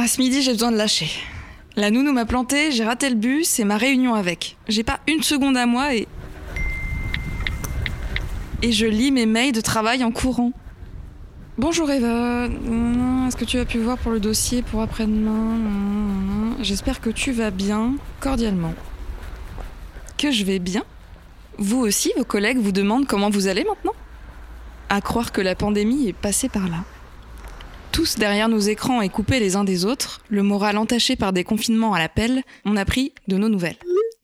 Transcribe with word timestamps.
Ah, 0.00 0.06
ce 0.06 0.20
midi, 0.20 0.42
j'ai 0.42 0.52
besoin 0.52 0.70
de 0.70 0.76
lâcher. 0.76 1.10
La 1.74 1.90
nounou 1.90 2.12
m'a 2.12 2.24
planté, 2.24 2.70
j'ai 2.70 2.84
raté 2.84 3.10
le 3.10 3.16
bus 3.16 3.58
et 3.58 3.64
ma 3.64 3.76
réunion 3.76 4.14
avec. 4.14 4.56
J'ai 4.68 4.84
pas 4.84 5.00
une 5.08 5.24
seconde 5.24 5.56
à 5.56 5.66
moi 5.66 5.92
et. 5.92 6.06
Et 8.62 8.70
je 8.70 8.86
lis 8.86 9.10
mes 9.10 9.26
mails 9.26 9.50
de 9.50 9.60
travail 9.60 10.04
en 10.04 10.12
courant. 10.12 10.52
Bonjour 11.56 11.90
Eva, 11.90 12.44
est-ce 12.46 13.36
que 13.36 13.44
tu 13.44 13.58
as 13.58 13.64
pu 13.64 13.78
voir 13.78 13.98
pour 13.98 14.12
le 14.12 14.20
dossier 14.20 14.62
pour 14.62 14.82
après-demain? 14.82 16.54
J'espère 16.60 17.00
que 17.00 17.10
tu 17.10 17.32
vas 17.32 17.50
bien, 17.50 17.96
cordialement. 18.20 18.74
Que 20.16 20.30
je 20.30 20.44
vais 20.44 20.60
bien? 20.60 20.84
Vous 21.58 21.78
aussi, 21.78 22.12
vos 22.16 22.22
collègues 22.22 22.58
vous 22.58 22.70
demandent 22.70 23.08
comment 23.08 23.30
vous 23.30 23.48
allez 23.48 23.64
maintenant? 23.64 23.94
À 24.90 25.00
croire 25.00 25.32
que 25.32 25.40
la 25.40 25.56
pandémie 25.56 26.06
est 26.06 26.12
passée 26.12 26.48
par 26.48 26.68
là. 26.68 26.84
Tous 27.98 28.14
derrière 28.14 28.48
nos 28.48 28.60
écrans 28.60 29.02
et 29.02 29.08
coupés 29.08 29.40
les 29.40 29.56
uns 29.56 29.64
des 29.64 29.84
autres, 29.84 30.20
le 30.28 30.44
moral 30.44 30.78
entaché 30.78 31.16
par 31.16 31.32
des 31.32 31.42
confinements 31.42 31.94
à 31.94 31.98
l'appel, 31.98 32.44
on 32.64 32.76
a 32.76 32.84
pris 32.84 33.12
de 33.26 33.36
nos 33.36 33.48
nouvelles. 33.48 33.74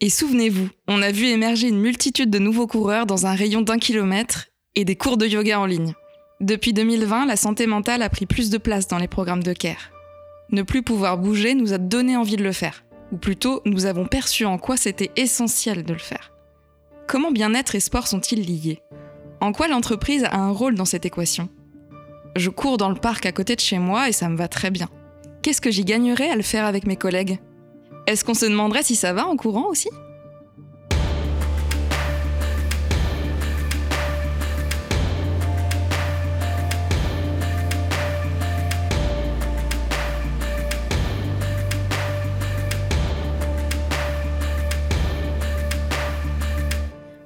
Et 0.01 0.11
souvenez-vous, 0.11 0.69
on 0.87 1.03
a 1.03 1.11
vu 1.11 1.27
émerger 1.27 1.67
une 1.67 1.81
multitude 1.81 2.31
de 2.31 2.39
nouveaux 2.39 2.69
coureurs 2.69 3.05
dans 3.05 3.27
un 3.27 3.35
rayon 3.35 3.63
d'un 3.63 3.79
kilomètre 3.79 4.47
et 4.77 4.85
des 4.85 4.95
cours 4.95 5.17
de 5.17 5.27
yoga 5.27 5.59
en 5.59 5.67
ligne. 5.67 5.93
Depuis 6.41 6.73
2020, 6.73 7.27
la 7.27 7.35
santé 7.35 7.67
mentale 7.67 8.03
a 8.03 8.09
pris 8.09 8.27
plus 8.27 8.49
de 8.49 8.59
place 8.59 8.87
dans 8.87 8.99
les 8.99 9.09
programmes 9.09 9.43
de 9.43 9.53
care. 9.53 9.91
Ne 10.53 10.63
plus 10.63 10.85
pouvoir 10.85 11.19
bouger 11.19 11.57
nous 11.57 11.73
a 11.73 11.79
donné 11.79 12.17
envie 12.17 12.37
de 12.37 12.45
le 12.45 12.53
faire, 12.53 12.85
ou 13.11 13.17
plutôt 13.17 13.61
nous 13.65 13.87
avons 13.87 14.07
perçu 14.07 14.45
en 14.45 14.57
quoi 14.57 14.77
c'était 14.77 15.11
essentiel 15.17 15.83
de 15.83 15.95
le 15.95 15.99
faire. 15.99 16.31
Comment 17.09 17.33
bien-être 17.33 17.75
et 17.75 17.81
sport 17.81 18.07
sont-ils 18.07 18.41
liés? 18.41 18.83
En 19.41 19.51
quoi 19.51 19.67
l'entreprise 19.67 20.23
a 20.23 20.37
un 20.37 20.51
rôle 20.51 20.77
dans 20.77 20.85
cette 20.85 21.07
équation? 21.07 21.49
Je 22.37 22.51
cours 22.51 22.79
dans 22.79 22.89
le 22.89 22.97
parc 22.97 23.27
à 23.27 23.33
côté 23.33 23.55
de 23.55 23.61
chez 23.61 23.79
moi 23.79 24.09
et 24.09 24.13
ça 24.13 24.29
me 24.29 24.37
va 24.37 24.49
très 24.49 24.73
bien. 24.73 24.89
Qu'est-ce 25.43 25.61
que 25.61 25.71
j'y 25.71 25.85
gagnerais 25.85 26.31
à 26.31 26.37
le 26.37 26.43
faire 26.43 26.65
avec 26.65 26.85
mes 26.85 26.97
collègues? 26.97 27.39
Est-ce 28.09 28.25
qu'on 28.25 28.35
se 28.35 28.47
demanderait 28.47 28.83
si 28.83 28.97
ça 28.97 29.13
va 29.13 29.27
en 29.27 29.37
courant 29.37 29.69
aussi? 29.69 29.89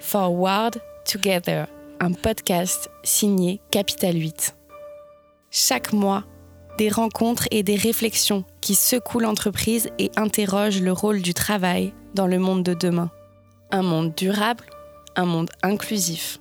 Forward 0.00 0.81
Together, 1.11 1.67
un 2.00 2.12
podcast 2.12 2.91
signé 3.05 3.61
Capital 3.70 4.17
8. 4.17 4.58
Chaque 5.51 5.95
mois, 5.95 6.25
des 6.77 6.91
rencontres 6.91 7.49
et 7.51 7.63
des 7.63 7.77
réflexions 7.77 8.45
qui 8.61 8.75
secouent 8.75 9.21
l'entreprise 9.21 9.89
et 9.99 10.11
interrogent 10.17 10.83
le 10.83 10.93
rôle 10.93 11.23
du 11.23 11.33
travail 11.33 11.95
dans 12.15 12.27
le 12.27 12.39
monde 12.39 12.63
de 12.63 12.75
demain. 12.75 13.11
Un 13.71 13.83
monde 13.83 14.15
durable, 14.15 14.65
un 15.17 15.25
monde 15.25 15.51
inclusif. 15.63 16.39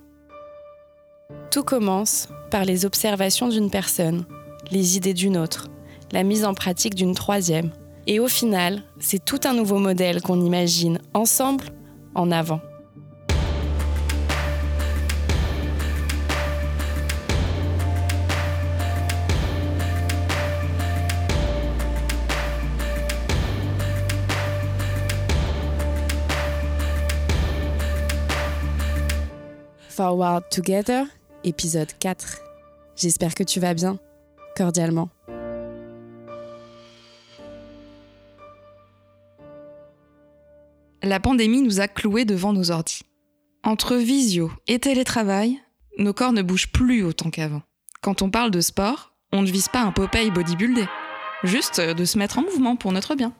Tout 1.50 1.64
commence 1.64 2.28
par 2.50 2.64
les 2.64 2.84
observations 2.84 3.48
d'une 3.48 3.70
personne, 3.70 4.24
les 4.70 4.96
idées 4.96 5.14
d'une 5.14 5.38
autre, 5.38 5.68
la 6.12 6.22
mise 6.22 6.44
en 6.44 6.52
pratique 6.52 6.94
d'une 6.94 7.14
troisième. 7.14 7.70
Et 8.06 8.20
au 8.20 8.28
final, 8.28 8.82
c'est 9.00 9.24
tout 9.24 9.40
un 9.44 9.54
nouveau 9.54 9.78
modèle 9.78 10.20
qu'on 10.20 10.40
imagine 10.40 11.00
ensemble 11.14 11.64
en 12.14 12.30
avant. 12.30 12.60
Forward 29.98 30.44
Together, 30.48 31.06
épisode 31.42 31.90
4. 31.98 32.38
J'espère 32.94 33.34
que 33.34 33.42
tu 33.42 33.58
vas 33.58 33.74
bien. 33.74 33.98
Cordialement. 34.56 35.08
La 41.02 41.18
pandémie 41.18 41.62
nous 41.62 41.80
a 41.80 41.88
cloués 41.88 42.24
devant 42.24 42.52
nos 42.52 42.70
ordis. 42.70 43.02
Entre 43.64 43.96
visio 43.96 44.52
et 44.68 44.78
télétravail, 44.78 45.58
nos 45.98 46.12
corps 46.12 46.32
ne 46.32 46.42
bougent 46.42 46.70
plus 46.70 47.02
autant 47.02 47.30
qu'avant. 47.30 47.62
Quand 48.00 48.22
on 48.22 48.30
parle 48.30 48.52
de 48.52 48.60
sport, 48.60 49.16
on 49.32 49.42
ne 49.42 49.50
vise 49.50 49.66
pas 49.66 49.80
un 49.80 49.90
Popeye 49.90 50.30
bodybuildé, 50.30 50.84
juste 51.42 51.80
de 51.80 52.04
se 52.04 52.18
mettre 52.18 52.38
en 52.38 52.42
mouvement 52.42 52.76
pour 52.76 52.92
notre 52.92 53.16
bien. 53.16 53.32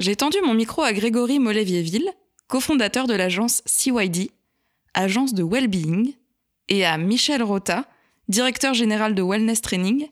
J'ai 0.00 0.16
tendu 0.16 0.38
mon 0.44 0.54
micro 0.54 0.82
à 0.82 0.92
Grégory 0.92 1.38
Moléviéville, 1.38 2.10
cofondateur 2.48 3.06
de 3.06 3.14
l'agence 3.14 3.62
CYD, 3.64 4.32
agence 4.94 5.34
de 5.34 5.42
well-being, 5.42 6.14
et 6.68 6.84
à 6.84 6.98
Michel 6.98 7.42
Rota, 7.42 7.84
directeur 8.28 8.74
général 8.74 9.14
de 9.14 9.22
Wellness 9.22 9.60
Training, 9.60 10.06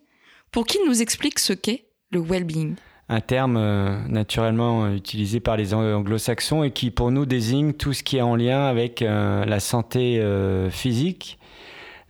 pour 0.51 0.67
qu'il 0.67 0.81
nous 0.87 1.03
explique 1.03 1.39
ce 1.39 1.53
qu'est 1.53 1.85
le 2.11 2.21
well-being. 2.21 2.77
Un 3.09 3.21
terme 3.21 3.57
euh, 3.57 4.01
naturellement 4.09 4.93
utilisé 4.93 5.39
par 5.39 5.57
les 5.57 5.75
anglo-saxons 5.75 6.65
et 6.65 6.73
qui 6.73 6.91
pour 6.91 7.13
nous 7.13 7.25
désigne 7.25 7.73
tout 7.73 7.93
ce 7.93 8.03
qui 8.03 8.17
est 8.17 8.23
en 8.23 8.35
lien 8.35 8.67
avec 8.67 9.01
euh, 9.01 9.45
la 9.45 9.61
santé 9.61 10.19
euh, 10.19 10.71
physique, 10.71 11.39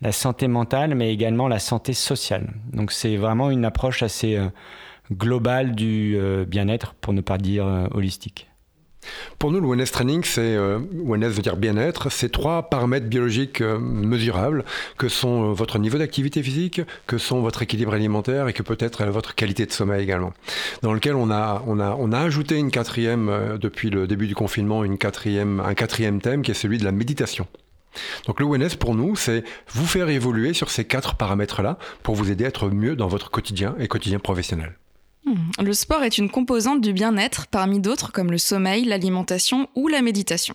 la 0.00 0.12
santé 0.12 0.48
mentale, 0.48 0.94
mais 0.94 1.12
également 1.12 1.48
la 1.48 1.59
santé 1.59 1.93
sociale. 1.93 2.54
Donc 2.72 2.93
c'est 2.93 3.16
vraiment 3.16 3.50
une 3.50 3.65
approche 3.65 4.03
assez 4.03 4.38
globale 5.10 5.75
du 5.75 6.19
bien-être, 6.47 6.93
pour 6.94 7.15
ne 7.15 7.22
pas 7.22 7.38
dire 7.38 7.88
holistique. 7.93 8.47
Pour 9.39 9.53
nous, 9.53 9.61
le 9.61 9.69
wellness 9.69 9.91
training, 9.93 10.22
c'est 10.25 10.41
euh, 10.41 10.78
wellness 10.93 11.33
veut 11.33 11.43
dire 11.43 11.56
bien-être. 11.56 12.11
C'est 12.11 12.31
trois 12.31 12.65
paramètres 12.65 13.06
biologiques 13.06 13.61
euh, 13.61 13.78
mesurables 13.78 14.65
que 14.99 15.09
sont 15.09 15.50
euh, 15.50 15.53
votre 15.53 15.78
niveau 15.78 15.99
d'activité 15.99 16.43
physique, 16.43 16.81
que 17.06 17.19
sont 17.19 17.41
votre 17.41 17.62
équilibre 17.62 17.95
alimentaire 17.95 18.49
et 18.49 18.53
que 18.53 18.62
peut-être 18.62 19.05
votre 19.06 19.34
qualité 19.34 19.66
de 19.66 19.72
sommeil 19.72 20.03
également. 20.03 20.33
Dans 20.83 20.93
lequel 20.93 21.15
on 21.15 21.31
a 21.31 21.62
on 21.66 21.81
a 21.81 21.97
on 21.99 22.12
a 22.12 22.19
ajouté 22.19 22.56
une 22.56 22.71
quatrième 22.71 23.59
depuis 23.61 23.91
le 23.91 24.06
début 24.06 24.27
du 24.27 24.34
confinement 24.34 24.84
une 24.84 24.99
quatrième 24.99 25.61
un 25.61 25.75
quatrième 25.75 26.21
thème 26.21 26.43
qui 26.43 26.50
est 26.50 26.55
celui 26.55 26.78
de 26.78 26.84
la 26.84 26.93
méditation. 26.93 27.47
Donc 28.27 28.41
le 28.41 28.47
wellness 28.47 28.77
pour 28.77 28.95
nous, 28.95 29.16
c'est 29.16 29.45
vous 29.69 29.87
faire 29.87 30.09
évoluer 30.09 30.53
sur 30.53 30.71
ces 30.71 30.84
quatre 30.84 31.16
paramètres-là 31.16 31.78
pour 32.03 32.15
vous 32.15 32.31
aider 32.31 32.45
à 32.45 32.49
être 32.49 32.69
mieux 32.69 32.97
dans 32.97 33.09
votre 33.09 33.31
quotidien 33.31 33.75
et 33.78 33.89
quotidien 33.89 34.19
professionnel. 34.19 34.77
Hmm. 35.26 35.50
Le 35.60 35.72
sport 35.72 36.04
est 36.04 36.19
une 36.19 36.31
composante 36.31 36.81
du 36.81 36.92
bien-être 36.92 37.48
parmi 37.48 37.81
d'autres 37.81 38.12
comme 38.12 38.31
le 38.31 38.38
sommeil, 38.38 38.84
l'alimentation 38.84 39.69
ou 39.75 39.88
la 39.88 40.00
méditation. 40.00 40.54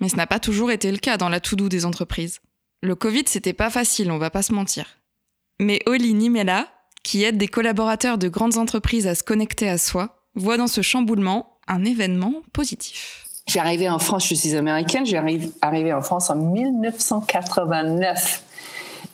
Mais 0.00 0.08
ce 0.08 0.16
n'a 0.16 0.28
pas 0.28 0.38
toujours 0.38 0.70
été 0.70 0.92
le 0.92 0.98
cas 0.98 1.16
dans 1.16 1.28
la 1.28 1.40
to-do 1.40 1.68
des 1.68 1.84
entreprises. 1.84 2.38
Le 2.80 2.94
Covid, 2.94 3.24
c'était 3.26 3.52
pas 3.52 3.70
facile, 3.70 4.12
on 4.12 4.18
va 4.18 4.30
pas 4.30 4.42
se 4.42 4.52
mentir. 4.52 4.86
Mais 5.58 5.80
Oli 5.86 6.14
Nimela, 6.14 6.68
qui 7.02 7.24
aide 7.24 7.36
des 7.36 7.48
collaborateurs 7.48 8.18
de 8.18 8.28
grandes 8.28 8.56
entreprises 8.56 9.08
à 9.08 9.16
se 9.16 9.24
connecter 9.24 9.68
à 9.68 9.78
soi, 9.78 10.22
voit 10.36 10.56
dans 10.56 10.68
ce 10.68 10.82
chamboulement 10.82 11.58
un 11.66 11.84
événement 11.84 12.42
positif. 12.52 13.24
J'ai 13.48 13.58
arrivé 13.58 13.88
en 13.88 13.98
France, 13.98 14.28
je 14.28 14.34
suis 14.34 14.54
américaine, 14.54 15.06
j'ai 15.06 15.16
arrivé 15.16 15.92
en 15.92 16.02
France 16.02 16.30
en 16.30 16.36
1989. 16.36 18.44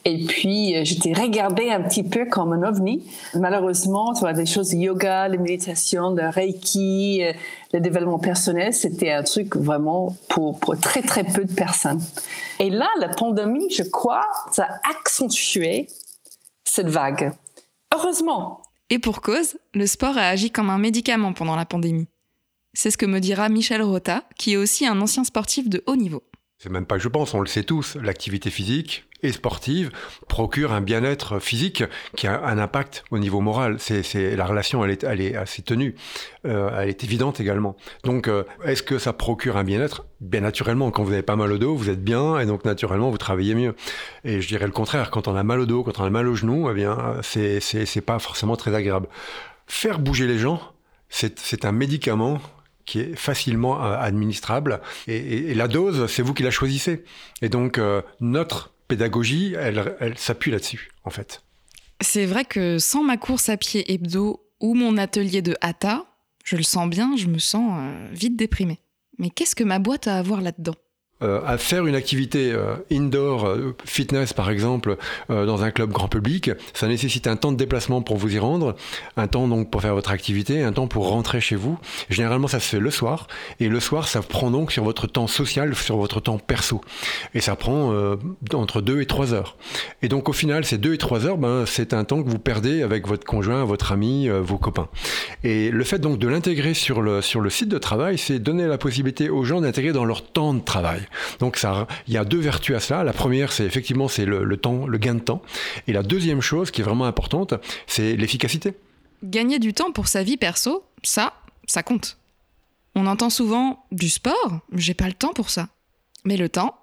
Et 0.06 0.24
puis, 0.26 0.76
euh, 0.76 0.84
j'étais 0.84 1.14
regardée 1.14 1.70
un 1.70 1.82
petit 1.82 2.02
peu 2.02 2.26
comme 2.26 2.52
un 2.52 2.62
ovni. 2.62 3.02
Malheureusement, 3.34 4.12
tu 4.12 4.20
vois, 4.20 4.34
des 4.34 4.44
choses 4.44 4.70
de 4.70 4.76
yoga, 4.76 5.28
la 5.28 5.38
méditation, 5.38 6.10
le 6.10 6.28
reiki, 6.28 7.22
euh, 7.22 7.32
le 7.72 7.80
développement 7.80 8.18
personnel, 8.18 8.74
c'était 8.74 9.12
un 9.12 9.22
truc 9.22 9.56
vraiment 9.56 10.14
pour, 10.28 10.60
pour 10.60 10.78
très, 10.78 11.00
très 11.00 11.24
peu 11.24 11.44
de 11.44 11.54
personnes. 11.54 12.02
Et 12.60 12.68
là, 12.68 12.88
la 13.00 13.08
pandémie, 13.08 13.70
je 13.70 13.82
crois, 13.82 14.26
ça 14.52 14.64
a 14.64 14.90
accentué 14.90 15.88
cette 16.64 16.88
vague. 16.88 17.32
Heureusement. 17.94 18.60
Et 18.90 18.98
pour 18.98 19.22
cause, 19.22 19.56
le 19.72 19.86
sport 19.86 20.18
a 20.18 20.28
agi 20.28 20.50
comme 20.50 20.68
un 20.68 20.78
médicament 20.78 21.32
pendant 21.32 21.56
la 21.56 21.64
pandémie. 21.64 22.08
C'est 22.74 22.90
ce 22.90 22.98
que 22.98 23.06
me 23.06 23.20
dira 23.20 23.48
Michel 23.48 23.82
Rota, 23.82 24.24
qui 24.36 24.52
est 24.52 24.56
aussi 24.56 24.86
un 24.86 25.00
ancien 25.00 25.24
sportif 25.24 25.68
de 25.68 25.82
haut 25.86 25.96
niveau. 25.96 26.22
C'est 26.64 26.70
même 26.70 26.86
pas 26.86 26.96
que 26.96 27.02
je 27.02 27.08
pense, 27.08 27.34
on 27.34 27.40
le 27.40 27.46
sait 27.46 27.62
tous, 27.62 27.96
l'activité 27.96 28.48
physique, 28.48 29.04
et 29.22 29.32
sportive 29.32 29.90
procure 30.28 30.72
un 30.72 30.80
bien-être 30.80 31.38
physique 31.38 31.84
qui 32.16 32.26
a 32.26 32.42
un 32.42 32.56
impact 32.56 33.04
au 33.10 33.18
niveau 33.18 33.42
moral. 33.42 33.76
C'est 33.78 34.34
la 34.34 34.46
relation, 34.46 34.82
elle 34.82 34.92
est, 34.92 35.04
elle 35.04 35.20
est 35.20 35.36
assez 35.36 35.60
tenue, 35.60 35.94
euh, 36.46 36.70
elle 36.80 36.88
est 36.88 37.04
évidente 37.04 37.38
également. 37.38 37.76
Donc, 38.02 38.28
euh, 38.28 38.44
est-ce 38.64 38.82
que 38.82 38.96
ça 38.96 39.12
procure 39.12 39.58
un 39.58 39.64
bien-être? 39.64 40.06
Bien 40.22 40.40
naturellement, 40.40 40.90
quand 40.90 41.02
vous 41.02 41.12
avez 41.12 41.20
pas 41.20 41.36
mal 41.36 41.52
au 41.52 41.58
dos, 41.58 41.76
vous 41.76 41.90
êtes 41.90 42.02
bien 42.02 42.38
et 42.38 42.46
donc 42.46 42.64
naturellement 42.64 43.10
vous 43.10 43.18
travaillez 43.18 43.54
mieux. 43.54 43.74
Et 44.24 44.40
je 44.40 44.48
dirais 44.48 44.64
le 44.64 44.72
contraire, 44.72 45.10
quand 45.10 45.28
on 45.28 45.36
a 45.36 45.42
mal 45.42 45.60
au 45.60 45.66
dos, 45.66 45.82
quand 45.82 46.00
on 46.00 46.04
a 46.04 46.10
mal 46.10 46.26
au 46.28 46.34
genou, 46.34 46.70
eh 46.70 46.72
bien 46.72 46.96
c'est 47.20 47.60
c'est 47.60 48.00
pas 48.00 48.18
forcément 48.18 48.56
très 48.56 48.74
agréable. 48.74 49.08
Faire 49.66 49.98
bouger 49.98 50.26
les 50.26 50.38
gens, 50.38 50.62
c'est 51.10 51.66
un 51.66 51.72
médicament 51.72 52.40
qui 52.84 53.00
est 53.00 53.16
facilement 53.16 53.84
euh, 53.84 53.96
administrable. 53.96 54.80
Et, 55.06 55.54
la 55.54 55.68
dose, 55.68 56.10
c'est 56.10 56.22
vous 56.22 56.34
qui 56.34 56.42
la 56.42 56.50
choisissez. 56.50 57.04
Et 57.42 57.48
donc, 57.48 57.80
notre 58.20 58.74
pédagogie, 58.88 59.54
elle, 59.58 59.96
elle 60.00 60.18
s'appuie 60.18 60.50
là-dessus, 60.50 60.90
en 61.04 61.10
fait. 61.10 61.42
C'est 62.00 62.26
vrai 62.26 62.44
que 62.44 62.78
sans 62.78 63.02
ma 63.02 63.16
course 63.16 63.48
à 63.48 63.56
pied 63.56 63.92
hebdo 63.92 64.44
ou 64.60 64.74
mon 64.74 64.98
atelier 64.98 65.42
de 65.42 65.56
hatha, 65.60 66.04
je 66.44 66.56
le 66.56 66.62
sens 66.62 66.88
bien, 66.88 67.16
je 67.16 67.26
me 67.26 67.38
sens 67.38 67.80
euh, 67.80 68.08
vite 68.12 68.36
déprimée. 68.36 68.78
Mais 69.18 69.30
qu'est-ce 69.30 69.56
que 69.56 69.64
ma 69.64 69.78
boîte 69.78 70.06
a 70.08 70.18
à 70.18 70.22
voir 70.22 70.40
là-dedans? 70.40 70.74
Euh, 71.22 71.40
à 71.46 71.58
faire 71.58 71.86
une 71.86 71.94
activité 71.94 72.50
euh, 72.52 72.74
indoor 72.90 73.46
euh, 73.46 73.76
fitness 73.84 74.32
par 74.32 74.50
exemple 74.50 74.96
dans 75.28 75.62
un 75.62 75.70
club 75.70 75.90
grand 75.90 76.08
public, 76.08 76.50
ça 76.72 76.88
nécessite 76.88 77.28
un 77.28 77.36
temps 77.36 77.52
de 77.52 77.56
déplacement 77.56 78.02
pour 78.02 78.16
vous 78.16 78.34
y 78.34 78.38
rendre, 78.38 78.74
un 79.16 79.28
temps 79.28 79.46
donc 79.46 79.70
pour 79.70 79.80
faire 79.80 79.94
votre 79.94 80.10
activité, 80.10 80.62
un 80.62 80.72
temps 80.72 80.88
pour 80.88 81.08
rentrer 81.08 81.40
chez 81.40 81.54
vous. 81.54 81.78
Généralement 82.10 82.48
ça 82.48 82.58
se 82.58 82.68
fait 82.68 82.80
le 82.80 82.90
soir 82.90 83.28
et 83.60 83.68
le 83.68 83.80
soir 83.80 84.08
ça 84.08 84.22
prend 84.22 84.50
donc 84.50 84.72
sur 84.72 84.82
votre 84.82 85.06
temps 85.06 85.26
social, 85.28 85.74
sur 85.76 85.96
votre 85.96 86.20
temps 86.20 86.38
perso 86.38 86.80
et 87.32 87.40
ça 87.40 87.54
prend 87.54 87.94
entre 88.52 88.80
2 88.80 89.00
et 89.00 89.06
3 89.06 89.34
heures. 89.34 89.56
Et 90.02 90.08
donc 90.08 90.28
au 90.28 90.32
final 90.32 90.64
ces 90.64 90.78
2 90.78 90.94
et 90.94 90.98
3 90.98 91.26
heures, 91.26 91.38
ben, 91.38 91.64
c'est 91.66 91.94
un 91.94 92.04
temps 92.04 92.22
que 92.22 92.28
vous 92.28 92.38
perdez 92.38 92.82
avec 92.82 93.06
votre 93.06 93.24
conjoint, 93.24 93.64
votre 93.64 93.92
ami, 93.92 94.28
vos 94.28 94.58
copains. 94.58 94.88
Et 95.44 95.70
le 95.70 95.84
fait 95.84 95.98
donc 95.98 96.18
de 96.18 96.28
l'intégrer 96.28 96.74
sur 96.74 97.00
le, 97.00 97.22
sur 97.22 97.40
le 97.40 97.50
site 97.50 97.68
de 97.68 97.78
travail, 97.78 98.18
c'est 98.18 98.38
donner 98.38 98.66
la 98.66 98.78
possibilité 98.78 99.30
aux 99.30 99.44
gens 99.44 99.60
d'intégrer 99.60 99.92
dans 99.92 100.04
leur 100.04 100.24
temps 100.24 100.54
de 100.54 100.60
travail. 100.60 101.03
Donc 101.40 101.56
ça, 101.56 101.86
il 102.06 102.14
y 102.14 102.16
a 102.16 102.24
deux 102.24 102.38
vertus 102.38 102.76
à 102.76 102.80
cela. 102.80 103.04
La 103.04 103.12
première, 103.12 103.52
c'est 103.52 103.64
effectivement 103.64 104.08
c'est 104.08 104.26
le, 104.26 104.56
temps, 104.56 104.86
le 104.86 104.98
gain 104.98 105.14
de 105.14 105.20
temps. 105.20 105.42
Et 105.86 105.92
la 105.92 106.02
deuxième 106.02 106.40
chose 106.40 106.70
qui 106.70 106.80
est 106.80 106.84
vraiment 106.84 107.06
importante, 107.06 107.54
c'est 107.86 108.16
l'efficacité. 108.16 108.74
Gagner 109.22 109.58
du 109.58 109.72
temps 109.72 109.92
pour 109.92 110.08
sa 110.08 110.22
vie 110.22 110.36
perso, 110.36 110.84
ça, 111.02 111.32
ça 111.66 111.82
compte. 111.82 112.18
On 112.94 113.06
entend 113.06 113.30
souvent 113.30 113.84
du 113.90 114.08
sport, 114.08 114.60
j'ai 114.72 114.94
pas 114.94 115.06
le 115.06 115.14
temps 115.14 115.32
pour 115.32 115.50
ça. 115.50 115.68
Mais 116.24 116.36
le 116.36 116.48
temps, 116.48 116.76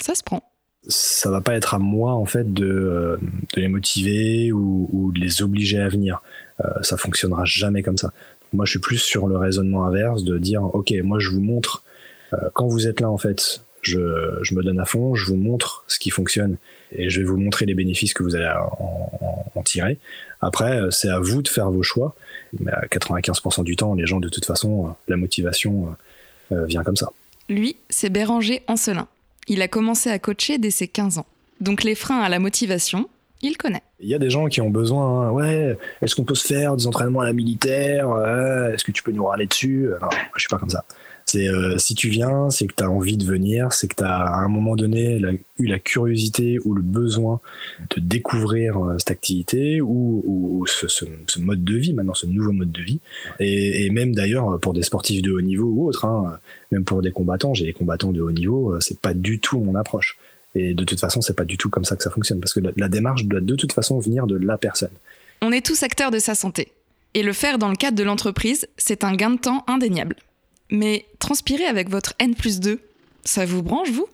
ça 0.00 0.14
se 0.14 0.22
prend. 0.22 0.42
Ça 0.88 1.30
va 1.30 1.42
pas 1.42 1.54
être 1.54 1.74
à 1.74 1.78
moi 1.78 2.14
en 2.14 2.24
fait 2.24 2.54
de, 2.54 2.66
euh, 2.66 3.16
les 3.54 3.68
motiver 3.68 4.50
ou, 4.52 5.12
de 5.14 5.20
les 5.20 5.42
obliger 5.42 5.78
à 5.78 5.88
venir. 5.88 6.22
Euh, 6.64 6.68
ça 6.82 6.96
fonctionnera 6.96 7.44
jamais 7.44 7.82
comme 7.82 7.98
ça. 7.98 8.12
Moi, 8.52 8.64
je 8.64 8.70
suis 8.70 8.80
plus 8.80 8.98
sur 8.98 9.28
le 9.28 9.36
raisonnement 9.36 9.84
inverse 9.84 10.24
de 10.24 10.38
dire, 10.38 10.62
ok, 10.62 10.92
moi, 11.04 11.18
je 11.20 11.30
vous 11.30 11.40
montre 11.40 11.84
euh, 11.84 11.89
quand 12.52 12.66
vous 12.66 12.86
êtes 12.86 13.00
là 13.00 13.10
en 13.10 13.18
fait 13.18 13.60
je, 13.82 14.54
me 14.54 14.62
donne 14.62 14.80
à 14.80 14.84
fond, 14.84 15.14
je 15.14 15.26
vous 15.26 15.36
montre 15.36 15.84
ce 15.86 15.98
qui 15.98 16.10
fonctionne 16.10 16.56
et 16.92 17.10
je 17.10 17.20
vais 17.20 17.26
vous 17.26 17.36
montrer 17.36 17.66
les 17.66 17.74
bénéfices 17.74 18.14
que 18.14 18.22
vous 18.22 18.34
allez 18.34 18.50
en, 19.54 19.62
tirer. 19.62 19.98
Après, 20.40 20.80
c'est 20.90 21.10
à 21.10 21.20
vous 21.20 21.42
de 21.42 21.48
faire 21.48 21.70
vos 21.70 21.82
choix. 21.82 22.14
Mais 22.58 22.72
à 22.72 22.86
95% 22.86 23.62
du 23.62 23.76
temps, 23.76 23.94
les 23.94 24.06
gens, 24.06 24.20
de 24.20 24.28
toute 24.28 24.46
façon, 24.46 24.94
la 25.06 25.16
motivation 25.16 25.94
euh, 26.50 26.56
euh, 26.56 26.64
vient 26.64 26.82
comme 26.82 26.96
ça. 26.96 27.10
Lui, 27.48 27.76
c'est 27.90 28.08
Béranger 28.08 28.62
Ancelin. 28.66 29.06
Il 29.48 29.60
a 29.62 29.68
commencé 29.68 30.10
à 30.10 30.18
coacher 30.18 30.58
dès 30.58 30.70
ses 30.70 30.88
15 30.88 31.18
ans. 31.18 31.26
Donc 31.60 31.84
les 31.84 31.94
freins 31.94 32.20
à 32.20 32.28
la 32.28 32.38
motivation, 32.38 33.08
il 33.42 33.58
connaît. 33.58 33.82
Il 34.00 34.08
y 34.08 34.14
a 34.14 34.18
des 34.18 34.30
gens 34.30 34.46
qui 34.46 34.62
ont 34.62 34.70
besoin, 34.70 35.28
hein. 35.28 35.30
ouais, 35.30 35.78
est-ce 36.00 36.16
qu'on 36.16 36.24
peut 36.24 36.34
se 36.34 36.46
faire 36.46 36.74
des 36.74 36.86
entraînements 36.86 37.20
à 37.20 37.26
la 37.26 37.34
militaire? 37.34 38.08
Est-ce 38.72 38.82
que 38.82 38.92
tu 38.92 39.02
peux 39.02 39.12
nous 39.12 39.26
râler 39.26 39.46
dessus? 39.46 39.90
Non, 40.00 40.08
je 40.34 40.40
suis 40.40 40.48
pas 40.48 40.58
comme 40.58 40.70
ça. 40.70 40.84
C'est 41.30 41.46
euh, 41.46 41.78
si 41.78 41.94
tu 41.94 42.08
viens, 42.08 42.50
c'est 42.50 42.66
que 42.66 42.74
tu 42.76 42.82
as 42.82 42.90
envie 42.90 43.16
de 43.16 43.24
venir, 43.24 43.72
c'est 43.72 43.86
que 43.86 43.94
tu 43.94 44.02
as 44.02 44.16
à 44.16 44.38
un 44.38 44.48
moment 44.48 44.74
donné 44.74 45.22
eu 45.60 45.66
la 45.66 45.78
curiosité 45.78 46.58
ou 46.64 46.74
le 46.74 46.82
besoin 46.82 47.40
de 47.94 48.00
découvrir 48.00 48.76
euh, 48.78 48.98
cette 48.98 49.12
activité 49.12 49.80
ou, 49.80 50.64
ce, 50.66 51.04
mode 51.38 51.62
de 51.62 51.76
vie, 51.76 51.92
maintenant 51.92 52.14
ce 52.14 52.26
nouveau 52.26 52.50
mode 52.50 52.72
de 52.72 52.82
vie. 52.82 52.98
Et, 53.38 53.90
même 53.90 54.12
d'ailleurs 54.12 54.58
pour 54.58 54.72
des 54.72 54.82
sportifs 54.82 55.22
de 55.22 55.30
haut 55.30 55.40
niveau 55.40 55.66
ou 55.66 55.86
autres, 55.86 56.04
hein, 56.04 56.40
même 56.72 56.82
pour 56.82 57.00
des 57.00 57.12
combattants, 57.12 57.54
j'ai 57.54 57.66
des 57.66 57.74
combattants 57.74 58.10
de 58.10 58.20
haut 58.20 58.32
niveau, 58.32 58.74
euh, 58.74 58.80
c'est 58.80 58.98
pas 58.98 59.14
du 59.14 59.38
tout 59.38 59.60
mon 59.60 59.76
approche. 59.76 60.18
Et 60.56 60.74
de 60.74 60.82
toute 60.82 60.98
façon, 60.98 61.20
c'est 61.20 61.36
pas 61.36 61.44
du 61.44 61.56
tout 61.56 61.70
comme 61.70 61.84
ça 61.84 61.94
que 61.94 62.02
ça 62.02 62.10
fonctionne, 62.10 62.40
parce 62.40 62.54
que 62.54 62.60
la 62.76 62.88
démarche 62.88 63.24
doit 63.26 63.40
de 63.40 63.54
toute 63.54 63.72
façon 63.72 64.00
venir 64.00 64.26
de 64.26 64.34
la 64.36 64.58
personne. 64.58 64.90
On 65.42 65.52
est 65.52 65.64
tous 65.64 65.84
acteurs 65.84 66.10
de 66.10 66.18
sa 66.18 66.34
santé. 66.34 66.72
Et 67.14 67.22
le 67.22 67.32
faire 67.32 67.58
dans 67.58 67.68
le 67.68 67.76
cadre 67.76 67.96
de 67.96 68.02
l'entreprise, 68.02 68.66
c'est 68.76 69.04
un 69.04 69.14
gain 69.14 69.30
de 69.30 69.38
temps 69.38 69.62
indéniable. 69.68 70.16
Mais 70.70 71.04
transpirer 71.18 71.64
avec 71.64 71.88
votre 71.88 72.14
N 72.18 72.34
plus 72.34 72.60
2, 72.60 72.78
ça 73.24 73.44
vous 73.44 73.62
branche, 73.62 73.90
vous? 73.90 74.06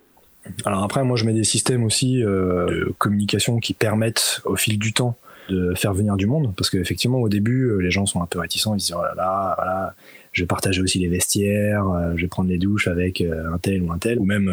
Alors 0.64 0.82
après, 0.82 1.05
moi, 1.05 1.17
je 1.17 1.25
mets 1.25 1.32
des 1.32 1.44
systèmes 1.44 1.85
aussi 1.85 2.23
euh, 2.23 2.67
de 2.67 2.94
communication 2.99 3.58
qui 3.58 3.75
permettent, 3.75 4.41
au 4.44 4.56
fil 4.56 4.79
du 4.79 4.93
temps, 4.93 5.17
de 5.49 5.75
faire 5.75 5.93
venir 5.93 6.17
du 6.17 6.26
monde. 6.26 6.55
Parce 6.56 6.70
qu'effectivement, 6.70 7.19
au 7.19 7.29
début, 7.29 7.64
euh, 7.64 7.79
les 7.79 7.91
gens 7.91 8.06
sont 8.06 8.23
un 8.23 8.26
peu 8.26 8.38
réticents. 8.38 8.75
Ils 8.75 8.81
se 8.81 8.87
disent, 8.87 8.97
oh 8.99 9.03
là 9.03 9.14
là, 9.17 9.55
voilà, 9.56 9.94
je 10.32 10.43
vais 10.43 10.47
partager 10.47 10.81
aussi 10.81 10.99
les 10.99 11.08
vestiaires, 11.08 11.88
euh, 11.88 12.12
je 12.17 12.23
vais 12.23 12.29
prendre 12.29 12.49
les 12.49 12.59
douches 12.59 12.88
avec 12.88 13.20
un 13.20 13.59
tel 13.59 13.82
ou 13.82 13.93
un 13.93 13.99
tel, 13.99 14.19
ou 14.19 14.25
même 14.25 14.50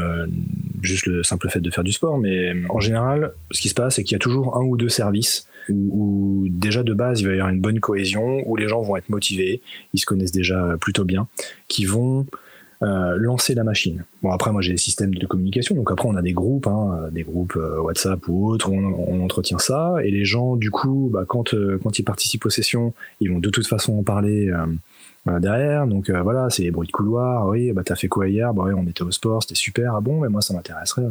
juste 0.82 1.06
le 1.06 1.24
simple 1.24 1.50
fait 1.50 1.62
de 1.62 1.70
faire 1.70 1.84
du 1.84 1.92
sport. 1.92 2.18
Mais 2.18 2.54
en 2.70 2.80
général, 2.80 3.34
ce 3.52 3.62
qui 3.62 3.70
se 3.70 3.76
passe, 3.76 3.96
c'est 3.96 4.04
qu'il 4.04 4.14
y 4.14 4.18
a 4.18 4.20
toujours 4.20 4.58
un 4.58 4.62
ou 4.62 4.78
deux 4.78 4.90
services 4.90 5.48
où, 5.69 6.45
déjà 6.50 6.83
de 6.83 6.94
base 6.94 7.21
il 7.21 7.27
va 7.27 7.31
y 7.31 7.36
avoir 7.36 7.50
une 7.50 7.62
bonne 7.62 7.80
cohésion, 7.80 8.42
où 8.45 8.56
les 8.56 8.68
gens 8.68 8.81
vont 8.81 8.95
être 8.95 9.10
motivés, 9.10 9.62
ils 9.94 10.00
se 10.00 10.06
connaissent 10.06 10.31
déjà 10.31 10.75
plutôt 10.80 11.06
bien, 11.06 11.27
qui 11.68 11.86
vont 11.86 12.25
euh, 12.83 13.15
lancer 13.18 13.54
la 13.54 13.63
machine. 13.63 14.04
Bon 14.21 14.31
après 14.31 14.51
moi 14.51 14.62
j'ai 14.62 14.71
des 14.71 14.77
systèmes 14.77 15.13
de 15.13 15.25
communication, 15.25 15.74
donc 15.74 15.89
après 15.89 16.10
on 16.10 16.18
a 16.18 16.21
des 16.21 16.33
groupes, 16.33 16.68
hein, 16.68 17.07
des 17.12 17.24
groupes 17.24 17.56
euh, 17.56 17.80
WhatsApp 17.80 18.27
ou 18.27 18.50
autres, 18.50 18.69
on, 18.69 18.83
on, 18.83 19.24
entretient 19.24 19.57
ça, 19.57 19.95
et 20.04 20.12
les 20.12 20.25
gens 20.25 20.57
du 20.57 20.69
coup 20.69 21.10
bah, 21.13 21.24
quand, 21.25 21.54
euh, 21.54 21.80
quand 21.81 21.98
ils 22.00 22.04
participent 22.04 22.45
aux 22.45 22.50
sessions, 22.50 22.94
ils 23.21 23.31
vont 23.31 23.39
de 23.39 23.50
toute 23.50 23.68
façon 23.68 24.00
en 24.00 24.04
parler 24.04 24.51
derrière. 25.39 25.88
Donc 25.88 26.10
voilà, 26.10 26.50
c'est 26.50 26.63
les 26.63 26.71
bruits 26.71 26.88
de 26.88 26.92
couloir. 26.92 27.48
Oui, 27.48 27.71
bah 27.71 27.83
t'as 27.86 27.95
fait 27.95 28.10
quoi 28.10 28.27
hier? 28.27 28.54
Bah 28.54 28.63
oui, 28.65 28.74
on 28.75 28.86
était 28.86 29.04
au 29.04 29.12
sport, 29.12 29.42
c'était 29.42 29.56
super. 29.56 29.95
Ah 29.95 30.01
bon, 30.01 30.19
mais 30.19 30.27
moi 30.27 30.42
ça 30.42 30.54
m'intéresserait. 30.54 31.04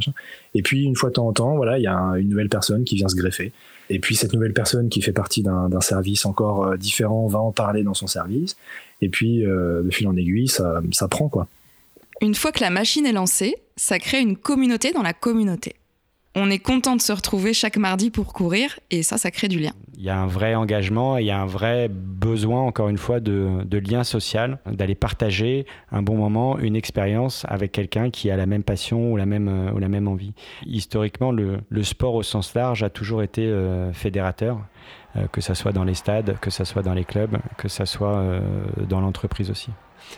Et 0.55 0.61
puis 0.61 0.85
une 0.85 0.97
fois 0.97 1.09
de 1.09 1.15
temps 1.15 1.29
en 1.29 1.33
temps, 1.33 1.57
voilà, 1.57 1.79
il 1.79 1.83
y 1.83 1.87
a 1.87 2.17
une 2.19 2.29
nouvelle 2.29 2.51
personne 2.51 2.85
qui 2.85 2.97
vient 2.97 3.09
se 3.09 3.17
greffer. 3.17 3.53
Et 3.93 3.99
puis 3.99 4.17
cette 4.17 4.33
nouvelle 4.33 4.55
personne 4.55 4.89
qui 4.89 5.03
fait 5.03 5.13
partie 5.13 5.43
d'un 5.43 5.81
service 5.81 6.25
encore 6.25 6.65
euh, 6.65 6.77
différent 6.77 7.27
va 7.27 7.41
en 7.41 7.53
parler 7.53 7.83
dans 7.83 7.95
son 7.95 8.07
service. 8.07 8.57
Et 9.01 9.09
puis 9.09 9.45
euh, 9.45 9.83
de 9.83 9.91
fil 9.91 10.09
en 10.09 10.17
aiguille, 10.17 10.49
ça, 10.49 10.81
ça 10.93 11.09
prend 11.09 11.29
quoi. 11.29 11.47
Une 12.21 12.35
fois 12.35 12.53
que 12.53 12.61
la 12.61 12.71
machine 12.71 13.05
est 13.05 13.13
lancée, 13.13 13.57
ça 13.77 13.99
crée 13.99 14.21
une 14.21 14.37
communauté 14.37 14.93
dans 14.93 15.03
la 15.03 15.13
communauté 15.13 15.75
on 16.35 16.51
est 16.51 16.59
content 16.59 16.97
de 16.97 17.03
se 17.03 17.13
retrouver 17.13 17.53
chaque 17.53 17.77
mardi 17.77 18.11
pour 18.11 18.33
courir 18.33 18.79
et 18.91 19.03
ça, 19.03 19.19
ça 19.19 19.31
crée 19.31 19.49
du 19.49 19.59
lien. 19.59 19.73
Il 20.03 20.07
y 20.07 20.11
a 20.11 20.19
un 20.19 20.27
vrai 20.27 20.57
engagement, 20.57 21.17
il 21.17 21.27
y 21.27 21.31
a 21.31 21.41
un 21.41 21.47
vrai 21.47 21.89
besoin, 21.89 22.63
encore 22.63 22.89
une 22.89 22.99
fois, 22.99 23.21
de, 23.21 23.79
lien 23.79 24.03
social, 24.03 24.59
d'aller 24.67 24.97
partager 24.97 25.65
un 25.93 26.03
bon 26.03 26.17
moment, 26.17 26.59
une 26.59 26.75
expérience 26.75 27.47
avec 27.49 27.71
quelqu'un 27.71 28.11
qui 28.11 28.29
a 28.29 28.37
la 28.37 28.47
même 28.47 28.65
passion 28.65 29.13
ou 29.13 29.17
la 29.17 29.27
même, 29.27 29.47
euh, 29.47 29.71
ou 29.71 29.79
la 29.79 29.87
même 29.87 30.09
envie. 30.09 30.33
Historiquement, 30.67 31.31
le, 31.31 31.61
sport 31.85 32.17
au 32.17 32.25
sens 32.25 32.53
large 32.57 32.83
a 32.83 32.91
toujours 32.91 33.23
été 33.23 33.47
euh, 33.47 33.93
fédérateur, 33.93 34.59
euh, 35.15 35.29
que 35.31 35.41
ce 35.41 35.55
soit 35.55 35.71
dans 35.71 35.85
les 35.85 35.95
stades, 35.95 36.37
que 36.41 36.51
ce 36.51 36.65
soit 36.65 36.83
dans 36.83 36.95
les 36.95 37.05
clubs, 37.05 37.39
que 37.57 37.69
ce 37.69 37.85
soit 37.85 38.25
dans 38.89 39.01
l'entreprise 39.01 39.53
aussi. 39.53 39.71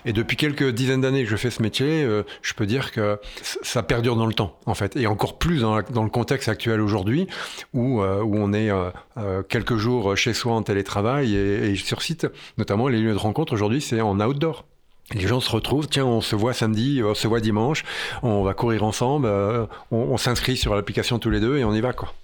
Et 0.05 0.13
depuis 0.13 0.37
quelques 0.37 0.71
dizaines 0.71 1.01
d'années 1.01 1.25
que 1.25 1.31
je 1.31 1.37
fais 1.37 1.51
ce 1.51 1.63
métier, 1.63 2.03
euh, 2.03 2.23
je 2.43 2.55
peux 2.55 2.67
dire 2.67 2.93
que 2.93 3.19
ça 3.43 3.83
perdure 3.83 4.17
dans 4.17 4.27
le 4.27 4.35
temps, 4.35 4.59
en 4.67 4.75
fait. 4.75 4.97
Et 4.97 5.07
encore 5.07 5.39
plus 5.39 5.61
dans, 5.61 5.77
le 5.77 6.11
contexte 6.11 6.49
actuel 6.49 6.81
aujourd'hui, 6.81 7.27
où, 7.73 8.03
euh, 8.03 8.23
où 8.23 8.37
on 8.37 8.53
est 8.53 8.71
euh, 8.71 9.43
quelques 9.49 9.77
jours 9.77 10.17
chez 10.17 10.35
soi 10.35 10.55
en 10.55 10.63
télétravail 10.63 11.35
et, 11.35 11.77
sur 11.77 12.03
site. 12.03 12.27
Notamment, 12.59 12.89
les 12.89 13.01
lieux 13.01 13.13
de 13.13 13.19
rencontre 13.19 13.53
aujourd'hui, 13.53 13.81
c'est 13.81 14.01
en 14.01 14.21
outdoor. 14.21 14.65
Les 15.13 15.27
gens 15.27 15.41
se 15.41 15.51
retrouvent, 15.51 15.87
tiens, 15.87 16.07
on 16.07 16.23
se 16.23 16.35
voit 16.35 16.55
samedi, 16.55 17.03
on 17.05 17.15
se 17.15 17.29
voit 17.29 17.41
dimanche, 17.41 17.85
on 18.23 18.43
va 18.43 18.55
courir 18.55 18.85
ensemble, 18.85 19.29
on, 19.29 19.69
on 19.99 20.17
s'inscrit 20.17 20.57
sur 20.57 20.75
l'application 20.75 21.19
tous 21.19 21.29
les 21.29 21.41
deux 21.41 21.59
et 21.59 21.65
on 21.65 21.75
y 21.75 21.83
va, 21.83 21.93
quoi. 21.93 22.15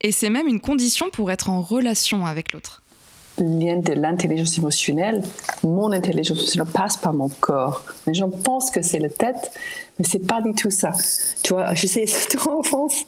Et 0.00 0.12
c'est 0.12 0.30
même 0.30 0.48
une 0.48 0.60
condition 0.60 1.10
pour 1.10 1.30
être 1.30 1.50
en 1.50 1.60
relation 1.60 2.24
avec 2.24 2.52
l'autre 2.52 2.82
lien 3.44 3.78
de 3.78 3.92
l'intelligence 3.92 4.58
émotionnelle, 4.58 5.22
mon 5.62 5.92
intelligence 5.92 6.38
émotionnelle 6.38 6.72
passe 6.72 6.96
par 6.96 7.12
mon 7.12 7.28
corps. 7.28 7.84
Les 8.06 8.14
gens 8.14 8.30
pensent 8.30 8.70
que 8.70 8.82
c'est 8.82 8.98
la 8.98 9.08
tête, 9.08 9.52
mais 9.98 10.04
c'est 10.04 10.26
pas 10.26 10.40
du 10.40 10.54
tout 10.54 10.70
ça. 10.70 10.92
Tu 11.42 11.52
vois, 11.52 11.74
je 11.74 11.86
sais, 11.86 12.04
en 12.48 12.62
France, 12.62 13.04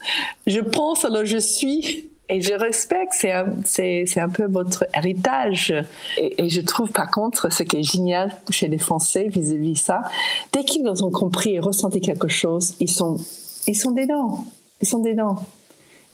je 0.47 0.61
pense 0.61 1.05
alors 1.05 1.25
je 1.25 1.39
suis. 1.39 2.09
Et 2.29 2.41
je 2.41 2.55
respecte, 2.55 3.13
c'est 3.13 3.33
un, 3.33 3.47
c'est, 3.67 4.07
un 4.19 4.31
peu 4.31 4.47
votre 4.47 4.87
héritage. 4.95 5.75
Et, 6.17 6.49
je 6.49 6.63
trouve 6.63 6.91
par 6.91 7.11
contre 7.11 7.53
ce 7.53 7.63
qui 7.63 7.77
est 7.77 7.83
génial 7.83 8.35
chez 8.49 8.69
les 8.69 8.79
Français 8.79 9.29
vis-à-vis 9.29 9.75
de 9.75 9.79
ça, 9.79 10.03
dès 10.51 10.65
qu'ils 10.65 10.89
ont 11.05 11.11
compris 11.11 11.57
et 11.57 11.61
ressenti 11.61 12.01
quelque 12.01 12.29
chose, 12.29 12.75
ils 12.81 12.91
sont, 12.91 13.19
ils 13.67 13.77
sont 13.77 13.91
dedans. 13.91 14.47
Ils 14.81 14.89
sont 14.89 15.01
dedans. 15.01 15.45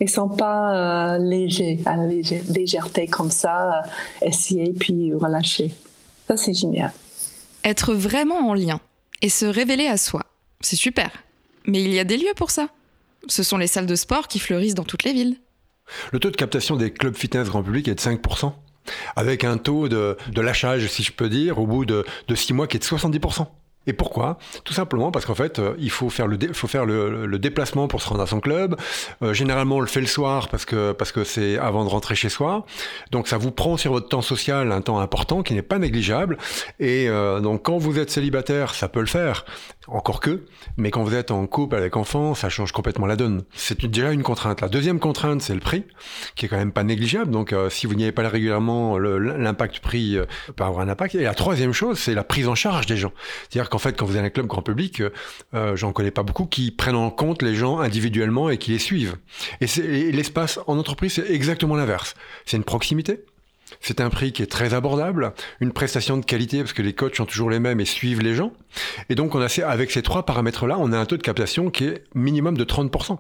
Ils 0.01 0.09
sont 0.09 0.29
pas 0.29 1.15
euh, 1.15 1.19
légers, 1.19 1.81
à 1.85 1.97
la 1.97 2.07
légèreté 2.07 3.07
comme 3.09 3.31
ça, 3.31 3.79
euh, 3.79 4.27
essayer 4.27 4.73
puis 4.73 5.13
relâcher. 5.15 5.75
Ça, 6.29 6.37
c'est 6.37 6.55
génial. 6.55 6.93
Être 7.65 7.95
vraiment 7.95 8.49
en 8.49 8.55
lien 8.55 8.81
et 9.23 9.29
se 9.29 9.45
révéler 9.45 9.87
à 9.87 9.97
soi, 9.97 10.23
c'est 10.61 10.77
super. 10.77 11.11
Mais 11.67 11.83
il 11.83 11.93
y 11.93 11.99
a 11.99 12.05
des 12.05 12.17
lieux 12.17 12.35
pour 12.37 12.51
ça. 12.51 12.69
Ce 13.27 13.43
sont 13.43 13.57
les 13.57 13.67
salles 13.67 13.87
de 13.87 13.97
sport 13.97 14.29
qui 14.29 14.39
fleurissent 14.39 14.75
dans 14.75 14.85
toutes 14.85 15.03
les 15.03 15.13
villes. 15.13 15.37
Le 16.13 16.21
taux 16.21 16.31
de 16.31 16.37
captation 16.37 16.77
des 16.77 16.93
clubs 16.93 17.17
fitness 17.17 17.49
grand 17.49 17.63
public 17.63 17.89
est 17.89 17.95
de 17.95 18.01
5%, 18.01 18.53
avec 19.17 19.43
un 19.43 19.59
taux 19.59 19.89
de, 19.89 20.17
lâchage, 20.37 20.87
si 20.87 21.03
je 21.03 21.13
peux 21.13 21.29
dire, 21.29 21.59
au 21.59 21.67
bout 21.67 21.85
de, 21.85 22.05
de 22.29 22.35
6 22.35 22.53
mois 22.53 22.67
qui 22.67 22.77
est 22.77 22.81
de 22.81 22.85
70%. 22.85 23.47
Et 23.89 23.95
pourquoi? 23.95 24.37
Tout 24.65 24.75
simplement 24.75 25.11
parce 25.11 25.25
qu'en 25.25 25.35
fait, 25.35 25.59
euh, 25.59 25.75
il 25.79 25.91
faut 25.91 26.11
faire, 26.11 26.27
le, 26.27 26.37
faut 26.53 26.69
faire 26.69 26.85
le, 26.85 27.39
déplacement 27.39 27.89
pour 27.89 28.03
se 28.03 28.09
rendre 28.11 28.21
à 28.21 28.27
son 28.27 28.39
club. 28.39 28.77
Euh, 29.23 29.33
généralement, 29.33 29.77
on 29.77 29.81
le 29.81 29.87
fait 29.87 30.03
le 30.03 30.07
soir 30.07 30.49
parce 30.49 30.67
que 30.67 30.93
parce 30.93 31.11
que 31.11 31.25
c'est 31.25 31.57
avant 31.57 31.85
de 31.85 31.89
rentrer 31.89 32.15
chez 32.15 32.29
soi. 32.29 32.67
Donc, 33.13 33.29
ça 33.29 33.39
vous 33.39 33.51
prend 33.51 33.79
sur 33.79 33.93
votre 33.93 34.09
temps 34.09 34.21
social 34.21 34.73
un 34.73 34.83
temps 34.83 34.99
important 34.99 35.43
qui 35.43 35.55
n'est 35.55 35.63
pas 35.63 35.79
négligeable. 35.79 36.37
Et 36.81 37.09
euh, 37.09 37.41
donc, 37.41 37.63
quand 37.63 37.79
vous 37.79 37.99
êtes 37.99 38.11
célibataire, 38.11 38.75
ça 38.75 38.89
peut 38.89 39.01
le 39.01 39.07
faire 39.07 39.47
encore 39.87 40.21
que, 40.21 40.45
mais 40.77 40.91
quand 40.91 41.03
vous 41.03 41.15
êtes 41.15 41.31
en 41.31 41.47
couple 41.47 41.77
avec 41.77 41.97
enfant, 41.97 42.35
ça 42.35 42.51
change 42.51 42.73
complètement 42.73 43.07
la 43.07 43.17
donne. 43.17 43.45
C'est 43.55 43.87
déjà 43.87 44.13
une 44.13 44.23
contrainte. 44.23 44.61
La 44.61 44.69
deuxième 44.69 45.01
contrainte, 45.01 45.41
c'est 45.41 45.55
le 45.55 45.61
prix, 45.61 45.85
qui 46.35 46.45
est 46.45 46.49
quand 46.51 46.59
même 46.59 46.73
pas 46.73 46.83
négligeable. 46.83 47.31
Donc, 47.31 47.55
si 47.71 47.87
vous 47.87 47.95
n'y 47.95 48.03
avez 48.03 48.13
pas 48.13 48.29
régulièrement, 48.29 48.99
l'impact 48.99 49.81
prix 49.81 50.19
peut 50.57 50.65
avoir 50.65 50.81
un 50.81 50.91
impact. 50.91 51.15
Et 51.15 51.23
la 51.23 51.33
troisième 51.33 51.73
chose, 51.73 51.99
c'est 51.99 52.13
la 52.13 52.25
prise 52.25 52.49
en 52.49 52.55
charge 52.55 52.85
des 52.85 52.99
gens. 52.99 53.13
C'est-à-dire 53.49 53.71
qu'en 53.79 53.91
fait, 53.91 53.97
quand 53.97 54.07
vous 54.07 54.17
avez 54.17 54.27
un 54.27 54.31
club 54.31 54.47
grand 54.47 54.63
public, 54.63 55.03
euh, 55.55 55.77
j'en 55.77 55.93
connais 55.93 56.11
pas 56.11 56.25
beaucoup 56.25 56.47
qui 56.47 56.73
prennent 56.73 56.97
en 56.97 57.11
compte 57.11 57.43
les 57.43 57.55
gens 57.55 57.79
individuellement 57.79 58.51
et 58.51 58.59
qui 58.59 58.73
les 58.73 58.81
suivent. 58.81 59.17
Et, 59.61 60.11
l'espace 60.11 60.59
en 60.67 60.79
entreprise, 60.79 61.13
c'est 61.13 61.31
exactement 61.31 61.77
l'inverse. 61.77 62.15
C'est 62.45 62.57
une 62.57 62.65
proximité. 62.65 63.25
C'est 63.81 64.01
un 64.01 64.11
prix 64.11 64.33
qui 64.33 64.43
est 64.43 64.47
très 64.47 64.75
abordable, 64.75 65.33
une 65.61 65.73
prestation 65.73 66.17
de 66.17 66.25
qualité 66.25 66.59
parce 66.59 66.73
que 66.73 66.83
les 66.83 66.95
coachs 66.95 67.15
sont 67.15 67.27
toujours 67.27 67.51
les 67.51 67.61
mêmes 67.61 67.81
et 67.81 67.85
suivent 67.85 68.23
les 68.23 68.35
gens. 68.35 68.53
Et 69.11 69.15
donc, 69.15 69.35
on 69.35 69.41
a, 69.41 69.65
avec 69.65 69.93
ces 69.93 70.03
trois 70.03 70.25
paramètres-là, 70.25 70.77
on 70.81 70.93
a 70.93 70.99
un 70.99 71.05
taux 71.05 71.19
de 71.19 71.23
captation 71.23 71.71
qui 71.71 71.85
est 71.85 72.03
minimum 72.15 72.57
de 72.57 72.65
30%. 72.65 73.19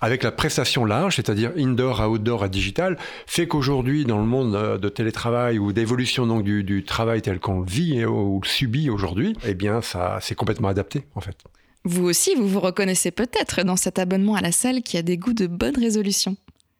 Avec 0.00 0.22
la 0.22 0.32
prestation 0.32 0.84
large, 0.84 1.16
c'est-à-dire 1.16 1.52
indoor 1.56 2.00
à 2.00 2.08
outdoor 2.08 2.44
à 2.44 2.48
digital, 2.48 2.98
fait 3.26 3.46
qu'aujourd'hui, 3.46 4.04
dans 4.04 4.18
le 4.18 4.26
monde 4.26 4.54
euh, 4.54 4.78
de 4.78 4.88
télétravail 4.88 5.58
ou 5.58 5.72
d'évolution 5.72 6.26
donc 6.26 6.44
du, 6.44 6.84
travail 6.84 7.22
tel 7.22 7.40
qu'on 7.40 7.60
le 7.60 7.66
vit 7.66 8.04
ou 8.04 8.40
le 8.42 8.48
subit 8.48 8.90
aujourd'hui, 8.90 9.34
eh 9.44 9.54
bien, 9.54 9.82
ça, 9.82 10.18
c'est 10.20 10.34
complètement 10.34 10.68
adapté, 10.68 11.04
en 11.14 11.20
fait. 11.20 11.36
Vous 11.84 12.04
aussi, 12.04 12.34
vous 12.34 12.48
vous 12.48 12.60
reconnaissez 12.60 13.10
peut-être 13.10 13.62
dans 13.64 13.76
cet 13.76 13.98
abonnement 13.98 14.34
à 14.34 14.40
la 14.40 14.52
salle 14.52 14.82
qui 14.82 14.96
a 14.96 15.02
des 15.02 15.16
goûts 15.16 15.32
de 15.32 15.46
bonne 15.46 15.76
résolution. 15.76 16.36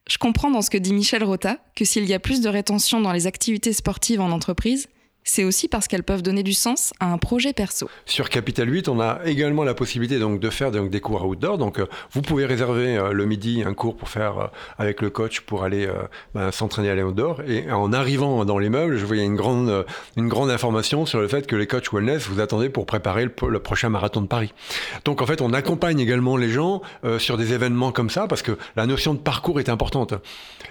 Je 0.09 0.19
comprends 0.19 0.51
dans 0.51 0.63
ce 0.63 0.71
que 0.71 0.79
dit 0.79 0.95
Michel 0.95 1.23
Rota 1.23 1.59
que 1.77 1.85
s'il 1.85 2.05
y 2.07 2.15
a 2.15 2.19
plus 2.19 2.41
de 2.41 2.49
rétention 2.49 3.01
dans 3.01 3.13
les 3.13 3.27
activités 3.27 3.73
sportives 3.73 4.21
en 4.21 4.31
entreprise, 4.31 4.89
c'est 5.29 5.45
aussi 5.45 5.69
parce 5.69 5.89
qu'elles 5.89 6.05
peuvent 6.05 6.23
donner 6.23 6.43
du 6.43 6.55
sens 6.55 6.95
à 7.01 7.13
un 7.13 7.19
projet 7.19 7.53
perso. 7.53 7.91
Sur 8.07 8.31
Capital 8.31 8.69
8, 8.69 8.89
on 8.89 8.99
a 8.99 9.21
également 9.27 9.63
la 9.63 9.75
possibilité 9.75 10.19
donc 10.19 10.41
de 10.41 10.49
faire 10.49 10.71
des 10.71 11.01
cours 11.01 11.25
outdoor. 11.25 11.59
Donc, 11.59 11.79
euh, 11.79 11.87
vous 12.13 12.23
pouvez 12.23 12.47
réserver 12.47 12.97
euh, 12.97 13.13
le 13.13 13.27
midi 13.27 13.63
un 13.65 13.75
cours 13.75 13.95
pour 13.95 14.09
faire 14.09 14.39
euh, 14.39 14.47
avec 14.79 15.03
le 15.03 15.11
coach 15.11 15.41
pour 15.41 15.65
aller 15.65 15.89
ben, 16.35 16.51
s'entraîner 16.51 16.89
à 16.89 16.95
l'outdoor. 16.95 17.43
Et 17.47 17.71
en 17.71 17.93
arrivant 17.93 18.45
dans 18.47 18.59
les 18.59 18.71
meubles, 18.71 18.97
je 18.97 19.05
voyais 19.05 19.25
une 19.25 19.37
grande, 19.37 19.85
une 20.17 20.29
grande 20.29 20.51
information 20.51 21.05
sur 21.05 21.21
le 21.21 21.29
fait 21.29 21.47
que 21.47 21.57
les 21.57 21.67
coachs 21.67 21.93
wellness 21.93 22.27
vous 22.27 22.41
attendaient 22.41 22.71
pour 22.71 22.87
préparer 22.87 23.27
le, 23.27 23.59
prochain 23.59 23.91
marathon 23.91 24.23
de 24.23 24.27
Paris. 24.27 24.55
Donc, 25.05 25.21
en 25.21 25.27
fait, 25.27 25.43
on 25.43 25.53
accompagne 25.53 26.01
également 26.01 26.37
les 26.37 26.49
gens 26.49 26.81
sur 27.19 27.37
des 27.37 27.53
événements 27.53 27.93
comme 27.93 28.11
ça 28.11 28.27
parce 28.27 28.43
que 28.43 28.57
la 28.77 28.87
notion 28.87 29.13
de 29.13 29.19
parcours 29.19 29.61
est 29.61 29.69
importante. 29.69 30.15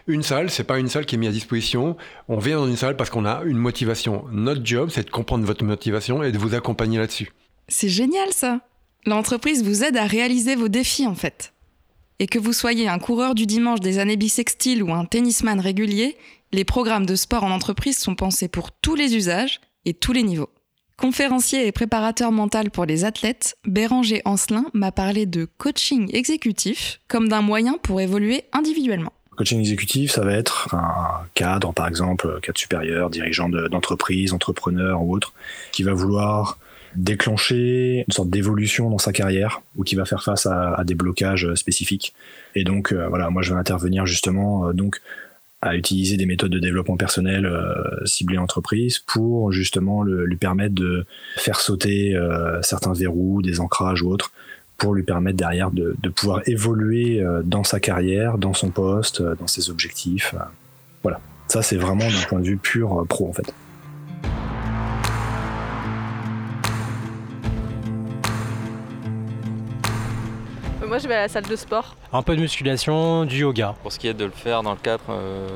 Une 0.07 0.23
salle, 0.23 0.49
c'est 0.49 0.63
pas 0.63 0.79
une 0.79 0.87
salle 0.87 1.05
qui 1.05 1.15
est 1.15 1.17
mise 1.17 1.29
à 1.29 1.33
disposition. 1.33 1.95
On 2.27 2.39
vient 2.39 2.57
dans 2.57 2.67
une 2.67 2.77
salle 2.77 2.95
parce 2.95 3.09
qu'on 3.09 3.25
a 3.25 3.41
une 3.43 3.57
motivation 3.57 4.25
notre 4.47 4.65
job, 4.65 4.89
c'est 4.91 5.03
de 5.03 5.09
comprendre 5.09 5.45
votre 5.45 5.65
motivation 5.65 6.23
et 6.23 6.31
de 6.31 6.37
vous 6.37 6.55
accompagner 6.55 6.97
là-dessus. 6.97 7.31
C'est 7.67 7.89
génial 7.89 8.31
ça. 8.31 8.61
L'entreprise 9.05 9.63
vous 9.63 9.83
aide 9.83 9.97
à 9.97 10.05
réaliser 10.05 10.55
vos 10.55 10.69
défis 10.69 11.05
en 11.05 11.15
fait. 11.15 11.53
Et 12.19 12.27
que 12.27 12.39
vous 12.39 12.53
soyez 12.53 12.87
un 12.87 12.97
coureur 12.97 13.35
du 13.35 13.45
dimanche 13.45 13.81
des 13.81 13.99
années 13.99 14.17
bissextiles 14.17 14.81
ou 14.81 14.91
un 14.93 15.05
tennisman 15.05 15.59
régulier, 15.59 16.17
les 16.53 16.63
programmes 16.63 17.05
de 17.05 17.15
sport 17.15 17.43
en 17.43 17.51
entreprise 17.51 17.97
sont 17.97 18.15
pensés 18.15 18.47
pour 18.47 18.71
tous 18.71 18.95
les 18.95 19.15
usages 19.15 19.59
et 19.85 19.93
tous 19.93 20.13
les 20.13 20.23
niveaux. 20.23 20.49
Conférencier 20.97 21.67
et 21.67 21.71
préparateur 21.71 22.31
mental 22.31 22.71
pour 22.71 22.85
les 22.85 23.05
athlètes, 23.05 23.55
Béranger 23.65 24.21
Ancelin 24.25 24.65
m'a 24.73 24.91
parlé 24.91 25.25
de 25.25 25.45
coaching 25.57 26.09
exécutif 26.15 27.01
comme 27.07 27.27
d'un 27.27 27.41
moyen 27.41 27.77
pour 27.83 28.01
évoluer 28.01 28.45
individuellement. 28.51 29.13
Coaching 29.37 29.59
exécutif, 29.59 30.11
ça 30.11 30.23
va 30.23 30.33
être 30.33 30.73
un 30.73 31.21
cadre, 31.35 31.71
par 31.71 31.87
exemple, 31.87 32.39
cadre 32.41 32.57
supérieur, 32.57 33.11
dirigeant 33.11 33.49
d'entreprise, 33.49 34.33
entrepreneur 34.33 35.01
ou 35.01 35.15
autre, 35.15 35.33
qui 35.71 35.83
va 35.83 35.93
vouloir 35.93 36.57
déclencher 36.95 38.03
une 38.07 38.13
sorte 38.13 38.29
d'évolution 38.29 38.89
dans 38.89 38.97
sa 38.97 39.13
carrière 39.13 39.61
ou 39.75 39.83
qui 39.83 39.95
va 39.95 40.05
faire 40.05 40.23
face 40.23 40.47
à, 40.47 40.83
des 40.83 40.95
blocages 40.95 41.53
spécifiques. 41.53 42.13
Et 42.55 42.63
donc, 42.63 42.91
euh, 42.91 43.07
voilà, 43.07 43.29
moi, 43.29 43.43
je 43.43 43.53
vais 43.53 43.59
intervenir 43.59 44.05
justement, 44.05 44.69
euh, 44.69 44.73
donc, 44.73 45.01
à 45.61 45.75
utiliser 45.75 46.17
des 46.17 46.25
méthodes 46.25 46.51
de 46.51 46.59
développement 46.59 46.97
personnel 46.97 47.45
euh, 47.45 48.05
ciblées 48.05 48.37
entreprise 48.37 48.99
pour 48.99 49.51
justement 49.51 50.03
lui 50.03 50.37
permettre 50.37 50.75
de 50.75 51.05
faire 51.35 51.59
sauter 51.59 52.15
certains 52.61 52.93
verrous, 52.93 53.41
des 53.41 53.59
ancrages 53.59 54.03
ou 54.03 54.11
autres, 54.11 54.31
pour 54.77 54.93
lui 54.93 55.03
permettre 55.03 55.37
derrière 55.37 55.71
de, 55.71 55.95
pouvoir 56.15 56.41
évoluer 56.45 57.21
euh, 57.21 57.41
dans 57.43 57.63
sa 57.63 57.79
carrière, 57.79 58.37
dans 58.37 58.53
son 58.53 58.69
poste, 58.69 59.21
euh, 59.21 59.35
dans 59.35 59.47
ses 59.47 59.69
objectifs. 59.69 60.33
Euh. 60.35 60.43
Voilà. 61.03 61.19
Ça, 61.47 61.61
c'est 61.61 61.77
vraiment 61.77 62.07
d'un 62.07 62.27
point 62.27 62.39
de 62.39 62.45
vue 62.45 62.57
pur 62.57 63.05
pro, 63.07 63.27
en 63.29 63.33
fait. 63.33 63.53
Moi, 70.97 71.03
je 71.03 71.09
vais 71.09 71.13
à 71.13 71.21
la 71.21 71.27
salle 71.27 71.45
de 71.45 71.55
sport. 71.55 71.95
Un 72.11 72.23
peu 72.23 72.35
de 72.35 72.41
musculation, 72.41 73.25
du 73.25 73.41
yoga. 73.41 73.75
Pour 73.83 73.91
ce 73.91 73.99
qui 73.99 74.07
est 74.07 74.15
de 74.15 74.25
le 74.25 74.31
faire 74.31 74.63
dans 74.63 74.71
le 74.71 74.79
cadre 74.79 75.03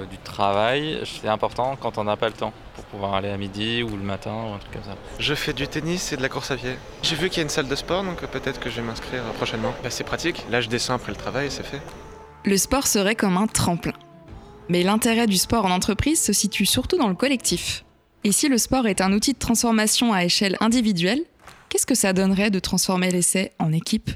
du 0.07 0.19
travail, 0.19 0.99
c'est 1.03 1.27
important 1.27 1.75
quand 1.81 1.97
on 1.97 2.03
n'a 2.03 2.15
pas 2.15 2.27
le 2.27 2.35
temps 2.35 2.53
pouvoir 2.91 3.15
aller 3.15 3.29
à 3.29 3.37
midi 3.37 3.81
ou 3.81 3.89
le 3.89 4.03
matin 4.03 4.31
ou 4.31 4.53
un 4.53 4.59
truc 4.59 4.73
comme 4.73 4.83
ça. 4.83 4.95
Je 5.17 5.33
fais 5.33 5.53
du 5.53 5.67
tennis 5.67 6.13
et 6.13 6.17
de 6.17 6.21
la 6.21 6.29
course 6.29 6.51
à 6.51 6.57
pied. 6.57 6.75
J'ai 7.01 7.15
vu 7.15 7.29
qu'il 7.29 7.37
y 7.37 7.39
a 7.39 7.43
une 7.43 7.49
salle 7.49 7.67
de 7.67 7.75
sport, 7.75 8.03
donc 8.03 8.23
peut-être 8.27 8.59
que 8.59 8.69
je 8.69 8.75
vais 8.75 8.81
m'inscrire 8.83 9.23
prochainement. 9.37 9.73
Bah, 9.81 9.89
c'est 9.89 10.03
pratique, 10.03 10.45
là 10.51 10.61
je 10.61 10.69
descends 10.69 10.93
après 10.93 11.11
le 11.11 11.17
travail 11.17 11.47
et 11.47 11.49
c'est 11.49 11.65
fait. 11.65 11.81
Le 12.45 12.57
sport 12.57 12.85
serait 12.85 13.15
comme 13.15 13.37
un 13.37 13.47
tremplin. 13.47 13.93
Mais 14.69 14.83
l'intérêt 14.83 15.25
du 15.25 15.37
sport 15.37 15.65
en 15.65 15.71
entreprise 15.71 16.21
se 16.21 16.33
situe 16.33 16.67
surtout 16.67 16.97
dans 16.97 17.07
le 17.07 17.15
collectif. 17.15 17.83
Et 18.23 18.31
si 18.31 18.47
le 18.47 18.59
sport 18.59 18.85
est 18.85 19.01
un 19.01 19.11
outil 19.11 19.33
de 19.33 19.39
transformation 19.39 20.13
à 20.13 20.23
échelle 20.23 20.55
individuelle, 20.59 21.21
qu'est-ce 21.69 21.87
que 21.87 21.95
ça 21.95 22.13
donnerait 22.13 22.51
de 22.51 22.59
transformer 22.59 23.09
l'essai 23.09 23.53
en 23.57 23.73
équipe? 23.73 24.11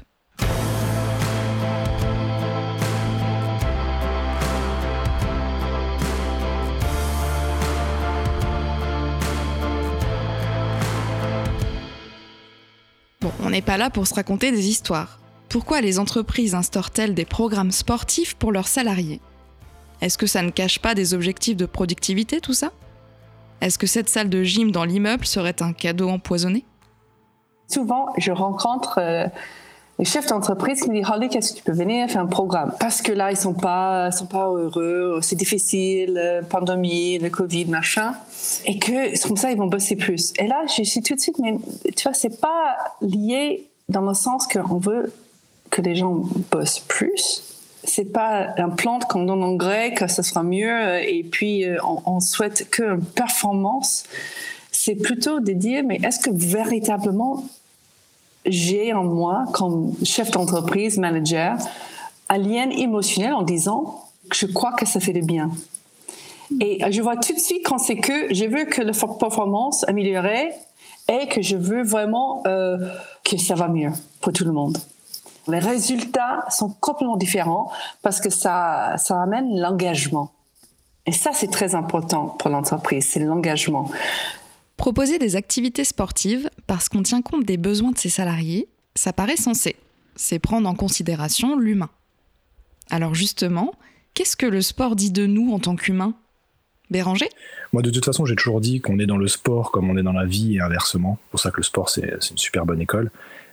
On 13.42 13.50
n'est 13.50 13.62
pas 13.62 13.76
là 13.76 13.90
pour 13.90 14.06
se 14.06 14.14
raconter 14.14 14.52
des 14.52 14.68
histoires. 14.68 15.18
Pourquoi 15.48 15.80
les 15.80 15.98
entreprises 15.98 16.54
instaurent-elles 16.54 17.14
des 17.14 17.24
programmes 17.24 17.70
sportifs 17.70 18.34
pour 18.34 18.52
leurs 18.52 18.68
salariés? 18.68 19.20
Est-ce 20.00 20.18
que 20.18 20.26
ça 20.26 20.42
ne 20.42 20.50
cache 20.50 20.78
pas 20.80 20.94
des 20.94 21.14
objectifs 21.14 21.56
de 21.56 21.66
productivité 21.66 22.40
tout 22.40 22.52
ça? 22.52 22.72
Est-ce 23.60 23.78
que 23.78 23.86
cette 23.86 24.08
salle 24.08 24.28
de 24.28 24.42
gym 24.42 24.70
dans 24.70 24.84
l'immeuble 24.84 25.24
serait 25.24 25.62
un 25.62 25.72
cadeau 25.72 26.08
empoisonné? 26.08 26.64
Souvent, 27.68 28.12
je 28.18 28.32
rencontre 28.32 28.98
euh, 28.98 29.26
les 29.98 30.04
chefs 30.04 30.26
d'entreprise 30.26 30.82
qui 30.82 30.90
me 30.90 30.96
disent 30.96 31.08
Holly, 31.10 31.28
qu'est-ce 31.28 31.52
que 31.52 31.58
tu 31.58 31.64
peux 31.64 31.72
venir 31.72 32.08
faire 32.10 32.20
un 32.20 32.26
programme? 32.26 32.74
Parce 32.78 33.00
que 33.00 33.12
là, 33.12 33.30
ils 33.30 33.36
sont 33.36 33.54
pas, 33.54 34.10
sont 34.10 34.26
pas 34.26 34.46
heureux, 34.46 35.20
c'est 35.22 35.36
difficile, 35.36 36.18
euh, 36.18 36.42
pandémie, 36.42 37.18
le 37.18 37.30
Covid, 37.30 37.64
machin. 37.66 38.14
Et 38.66 38.78
que 38.78 39.26
comme 39.26 39.38
ça, 39.38 39.50
ils 39.50 39.56
vont 39.56 39.68
bosser 39.68 39.96
plus. 39.96 40.34
Et 40.38 40.46
là, 40.46 40.64
je 40.66 40.82
suis 40.82 41.02
tout 41.02 41.14
de 41.14 41.20
suite, 41.20 41.38
mais 41.38 41.56
tu 41.96 42.02
vois, 42.02 42.12
c'est 42.12 42.40
pas 42.40 42.76
lié 43.00 43.68
dans 43.88 44.02
le 44.02 44.14
sens 44.14 44.46
qu'on 44.46 44.78
veut 44.78 45.12
que 45.70 45.80
les 45.80 45.94
gens 45.94 46.22
bossent 46.50 46.80
plus. 46.80 47.42
C'est 47.84 48.12
pas 48.12 48.48
un 48.58 48.68
plan 48.68 48.98
qu'on 48.98 49.24
donne 49.24 49.42
en 49.42 49.54
grec, 49.54 50.04
ça 50.08 50.22
sera 50.22 50.42
mieux, 50.42 50.98
et 51.02 51.24
puis 51.24 51.64
euh, 51.64 51.78
on, 51.84 52.16
on 52.16 52.20
souhaite 52.20 52.68
que 52.68 52.96
performance. 53.14 54.04
C'est 54.72 54.96
plutôt 54.96 55.40
de 55.40 55.52
dire, 55.52 55.84
mais 55.86 55.98
est-ce 56.02 56.18
que 56.20 56.30
véritablement 56.30 57.44
j'ai 58.46 58.92
en 58.92 59.04
moi, 59.04 59.44
comme 59.52 59.92
chef 60.02 60.30
d'entreprise, 60.30 60.98
manager, 60.98 61.56
un 62.28 62.38
lien 62.38 62.70
émotionnel 62.70 63.32
en 63.34 63.42
disant 63.42 64.04
que 64.30 64.36
je 64.36 64.46
crois 64.46 64.72
que 64.72 64.86
ça 64.86 65.00
fait 65.00 65.12
du 65.12 65.22
bien. 65.22 65.50
Et 66.60 66.80
je 66.90 67.02
vois 67.02 67.16
tout 67.16 67.34
de 67.34 67.38
suite 67.38 67.62
quand 67.64 67.78
c'est 67.78 67.96
que 67.96 68.32
je 68.32 68.44
veux 68.44 68.64
que 68.66 68.82
la 68.82 68.92
performance 68.92 69.84
améliorée 69.88 70.50
et 71.08 71.26
que 71.28 71.42
je 71.42 71.56
veux 71.56 71.82
vraiment 71.82 72.42
euh, 72.46 72.78
que 73.24 73.36
ça 73.36 73.54
va 73.54 73.68
mieux 73.68 73.92
pour 74.20 74.32
tout 74.32 74.44
le 74.44 74.52
monde. 74.52 74.78
Les 75.48 75.58
résultats 75.58 76.44
sont 76.50 76.70
complètement 76.80 77.16
différents 77.16 77.70
parce 78.02 78.20
que 78.20 78.30
ça, 78.30 78.94
ça 78.98 79.20
amène 79.22 79.58
l'engagement. 79.60 80.30
Et 81.06 81.12
ça, 81.12 81.30
c'est 81.32 81.50
très 81.50 81.76
important 81.76 82.26
pour 82.26 82.50
l'entreprise, 82.50 83.08
c'est 83.08 83.20
l'engagement. 83.20 83.88
Proposer 84.76 85.18
des 85.18 85.36
activités 85.36 85.84
sportives 85.84 86.50
parce 86.66 86.88
qu'on 86.88 87.02
tient 87.02 87.22
compte 87.22 87.44
des 87.44 87.56
besoins 87.56 87.92
de 87.92 87.98
ses 87.98 88.08
salariés, 88.08 88.68
ça 88.94 89.12
paraît 89.12 89.36
sensé. 89.36 89.76
C'est 90.16 90.38
prendre 90.38 90.68
en 90.68 90.74
considération 90.74 91.58
l'humain. 91.58 91.90
Alors 92.90 93.14
justement, 93.14 93.74
qu'est-ce 94.14 94.36
que 94.36 94.46
le 94.46 94.60
sport 94.60 94.96
dit 94.96 95.10
de 95.10 95.26
nous 95.26 95.52
en 95.52 95.58
tant 95.58 95.76
qu'humains? 95.76 96.14
Béranger? 96.90 97.28
Moi, 97.72 97.82
de 97.82 97.90
toute 97.90 98.04
façon, 98.04 98.26
j'ai 98.26 98.36
toujours 98.36 98.60
dit 98.60 98.80
qu'on 98.80 99.00
est 99.00 99.06
dans 99.06 99.16
le 99.16 99.26
sport 99.26 99.72
comme 99.72 99.90
on 99.90 99.96
est 99.96 100.04
dans 100.04 100.12
la 100.12 100.24
vie 100.24 100.56
et 100.56 100.60
inversement. 100.60 101.18
C'est 101.20 101.30
pour 101.30 101.40
ça 101.40 101.50
que 101.50 101.56
le 101.56 101.62
sport, 101.64 101.90
c'est 101.90 102.30
une 102.30 102.38
super 102.38 102.64
bonne 102.64 102.80
école. 102.80 103.10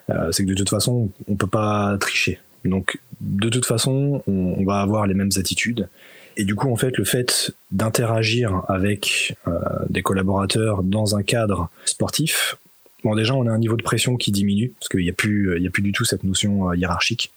Euh, 0.09 0.31
c'est 0.31 0.43
que 0.43 0.49
de 0.49 0.53
toute 0.53 0.69
façon, 0.69 1.09
on 1.27 1.35
peut 1.35 1.47
pas 1.47 1.97
tricher. 1.97 2.39
Donc, 2.63 2.99
de 3.21 3.49
toute 3.49 3.65
façon, 3.65 4.21
on, 4.27 4.55
on, 4.57 4.63
va 4.65 4.81
avoir 4.81 5.07
les 5.07 5.13
mêmes 5.13 5.31
attitudes. 5.37 5.89
Et 6.37 6.45
du 6.45 6.55
coup, 6.55 6.71
en 6.71 6.75
fait, 6.75 6.97
le 6.97 7.03
fait 7.03 7.51
d'interagir 7.71 8.63
avec 8.67 9.35
euh, 9.47 9.59
des 9.89 10.01
collaborateurs 10.01 10.83
dans 10.83 11.15
un 11.15 11.23
cadre 11.23 11.69
sportif, 11.85 12.57
bon, 13.03 13.15
déjà, 13.15 13.35
on 13.35 13.47
a 13.47 13.51
un 13.51 13.59
niveau 13.59 13.77
de 13.77 13.83
pression 13.83 14.15
qui 14.15 14.31
diminue 14.31 14.73
parce 14.79 14.89
qu'il 14.89 15.01
n'y 15.01 15.09
a 15.09 15.13
plus, 15.13 15.55
il 15.57 15.63
y 15.63 15.67
a 15.67 15.71
plus 15.71 15.83
du 15.83 15.91
tout 15.91 16.05
cette 16.05 16.23
notion 16.23 16.69
euh, 16.69 16.75
hiérarchique. 16.75 17.31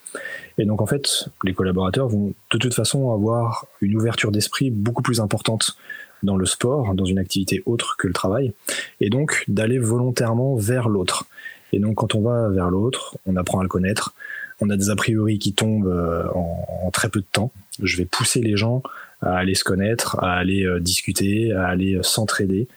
Et 0.58 0.64
donc, 0.64 0.80
en 0.80 0.86
fait, 0.86 1.28
les 1.44 1.52
collaborateurs 1.52 2.08
vont 2.08 2.32
de 2.50 2.58
toute 2.58 2.74
façon 2.74 3.12
avoir 3.12 3.66
une 3.80 3.96
ouverture 3.96 4.32
d'esprit 4.32 4.70
beaucoup 4.70 5.02
plus 5.02 5.20
importante 5.20 5.76
dans 6.22 6.36
le 6.36 6.46
sport, 6.46 6.94
dans 6.94 7.04
une 7.04 7.18
activité 7.18 7.62
autre 7.66 7.96
que 7.98 8.06
le 8.06 8.14
travail, 8.14 8.52
et 9.00 9.10
donc 9.10 9.44
d'aller 9.48 9.78
volontairement 9.78 10.56
vers 10.56 10.88
l'autre. 10.88 11.26
Et 11.73 11.78
donc, 11.78 11.96
quand 11.96 12.14
on 12.14 12.23
va 12.23 12.49
vers 12.49 12.70
l'autre, 12.70 13.18
on 13.26 13.37
apprend 13.37 13.61
à 13.61 13.62
le 13.62 13.68
connaître. 13.68 14.14
On 14.61 14.70
a 14.70 14.76
des 14.76 14.90
a 14.90 14.96
priori 14.96 15.38
qui 15.38 15.52
tombent 15.52 15.88
euh, 15.88 16.26
en, 16.32 16.90
très 16.90 17.08
peu 17.08 17.20
de 17.20 17.26
temps. 17.30 17.52
Je 17.82 17.96
vais 17.96 18.06
pousser 18.06 18.40
les 18.40 18.56
gens 18.56 18.82
à 19.20 19.37
aller 19.37 19.54
se 19.54 19.64
connaître, 19.64 20.18
à 20.23 20.35
aller 20.35 20.64
euh, 20.64 20.80
discuter, 20.80 21.52
à 21.52 21.66
aller 21.66 21.96
euh, 21.96 22.02
s'entraider. 22.02 22.68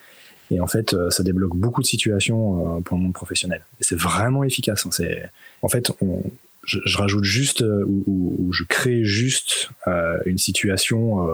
Et 0.51 0.59
en 0.59 0.67
fait, 0.67 0.95
ça 1.11 1.21
débloque 1.21 1.55
beaucoup 1.55 1.83
de 1.83 1.85
situations 1.85 2.81
pour 2.81 2.97
le 2.97 3.03
monde 3.03 3.13
professionnel. 3.13 3.61
C'est 3.81 3.97
vraiment 3.97 4.43
efficace. 4.43 4.83
Hein. 4.83 4.89
C'est, 4.91 5.29
en 5.61 5.69
fait, 5.69 5.91
je, 6.63 6.97
rajoute 6.97 7.23
juste 7.23 7.63
ou, 7.85 8.49
je 8.51 8.63
crée 8.63 9.03
juste 9.03 9.69
une 10.25 10.39
situation 10.39 11.29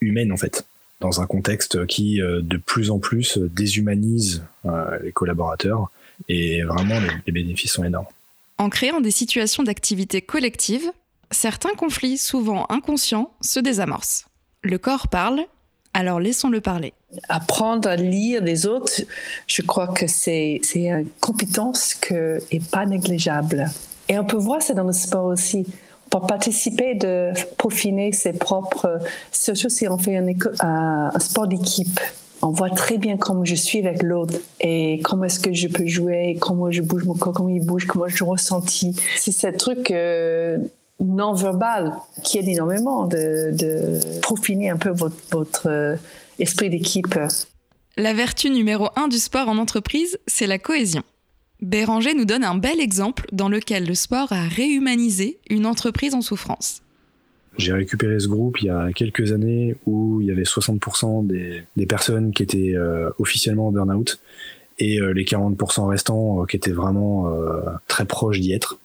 humaine 0.00 0.32
en 0.32 0.36
fait 0.36 0.66
dans 0.98 1.20
un 1.20 1.26
contexte 1.28 1.86
qui 1.86 2.18
de 2.18 2.56
plus 2.56 2.90
en 2.90 2.98
plus 2.98 3.38
déshumanise 3.38 4.42
les 5.04 5.12
collaborateurs 5.12 5.92
et 6.28 6.62
vraiment 6.62 7.00
les, 7.00 7.08
les 7.26 7.32
bénéfices 7.32 7.72
sont 7.72 7.84
énormes. 7.84 8.06
En 8.58 8.70
créant 8.70 9.00
des 9.00 9.10
situations 9.10 9.62
d'activité 9.62 10.20
collective, 10.20 10.90
certains 11.30 11.74
conflits, 11.76 12.18
souvent 12.18 12.66
inconscients, 12.70 13.30
se 13.40 13.60
désamorcent. 13.60 14.26
Le 14.62 14.78
corps 14.78 15.08
parle, 15.08 15.42
alors 15.94 16.20
laissons-le 16.20 16.60
parler. 16.60 16.92
Apprendre 17.28 17.88
à 17.88 17.96
lire 17.96 18.42
les 18.42 18.66
autres, 18.66 19.02
je 19.46 19.62
crois 19.62 19.88
que 19.88 20.06
c'est 20.06 20.60
une 20.74 21.08
compétence 21.20 21.94
qui 21.94 22.14
n'est 22.14 22.60
pas 22.70 22.84
négligeable. 22.84 23.70
Et 24.08 24.18
on 24.18 24.24
peut 24.24 24.36
voir 24.36 24.62
ça 24.62 24.74
dans 24.74 24.84
le 24.84 24.92
sport 24.92 25.26
aussi. 25.26 25.66
Pour 26.10 26.26
participer, 26.26 26.94
de 26.94 27.32
peaufiner 27.58 28.12
ses 28.12 28.32
propres, 28.32 28.98
surtout 29.30 29.68
si 29.68 29.86
on 29.86 29.98
fait 29.98 30.16
un, 30.16 30.26
un, 30.60 31.10
un 31.14 31.18
sport 31.18 31.46
d'équipe, 31.46 32.00
on 32.42 32.50
voit 32.50 32.70
très 32.70 32.98
bien 32.98 33.16
comment 33.16 33.44
je 33.44 33.54
suis 33.54 33.78
avec 33.86 34.02
l'autre 34.02 34.34
et 34.60 35.00
comment 35.02 35.24
est-ce 35.24 35.40
que 35.40 35.52
je 35.52 35.68
peux 35.68 35.86
jouer, 35.86 36.36
comment 36.40 36.70
je 36.70 36.82
bouge 36.82 37.04
mon 37.04 37.14
corps, 37.14 37.32
comment 37.32 37.48
il 37.48 37.64
bouge, 37.64 37.86
comment 37.86 38.08
je 38.08 38.24
ressens. 38.24 38.62
C'est 39.16 39.32
ce 39.32 39.46
truc 39.48 39.90
euh, 39.90 40.58
non 41.00 41.32
verbal 41.32 41.92
qui 42.22 42.38
aide 42.38 42.48
énormément 42.48 43.06
de, 43.06 43.50
de 43.52 44.00
peaufiner 44.20 44.70
un 44.70 44.76
peu 44.76 44.90
votre, 44.90 45.16
votre 45.30 45.98
esprit 46.38 46.70
d'équipe. 46.70 47.18
La 47.96 48.14
vertu 48.14 48.50
numéro 48.50 48.88
un 48.96 49.08
du 49.08 49.18
sport 49.18 49.48
en 49.48 49.58
entreprise, 49.58 50.18
c'est 50.26 50.46
la 50.46 50.58
cohésion. 50.58 51.02
Béranger 51.60 52.14
nous 52.14 52.24
donne 52.24 52.44
un 52.44 52.54
bel 52.54 52.80
exemple 52.80 53.26
dans 53.32 53.48
lequel 53.48 53.84
le 53.84 53.94
sport 53.94 54.32
a 54.32 54.42
réhumanisé 54.42 55.40
une 55.50 55.66
entreprise 55.66 56.14
en 56.14 56.20
souffrance. 56.20 56.82
J'ai 57.58 57.72
récupéré 57.72 58.20
ce 58.20 58.28
groupe 58.28 58.60
il 58.62 58.66
y 58.66 58.70
a 58.70 58.92
quelques 58.92 59.32
années 59.32 59.74
où 59.84 60.20
il 60.20 60.28
y 60.28 60.30
avait 60.30 60.44
60% 60.44 61.26
des, 61.26 61.86
personnes 61.86 62.32
qui 62.32 62.44
étaient 62.44 62.74
euh, 62.76 63.10
officiellement 63.18 63.68
en 63.68 63.72
burn-out 63.72 64.20
et 64.78 65.00
euh, 65.00 65.12
les 65.12 65.24
40% 65.24 65.88
restants 65.88 66.42
euh, 66.42 66.46
qui 66.46 66.56
étaient 66.56 66.70
vraiment 66.70 67.34
très 67.88 68.04
proches 68.04 68.40
d'y 68.40 68.52
être. 68.52 68.78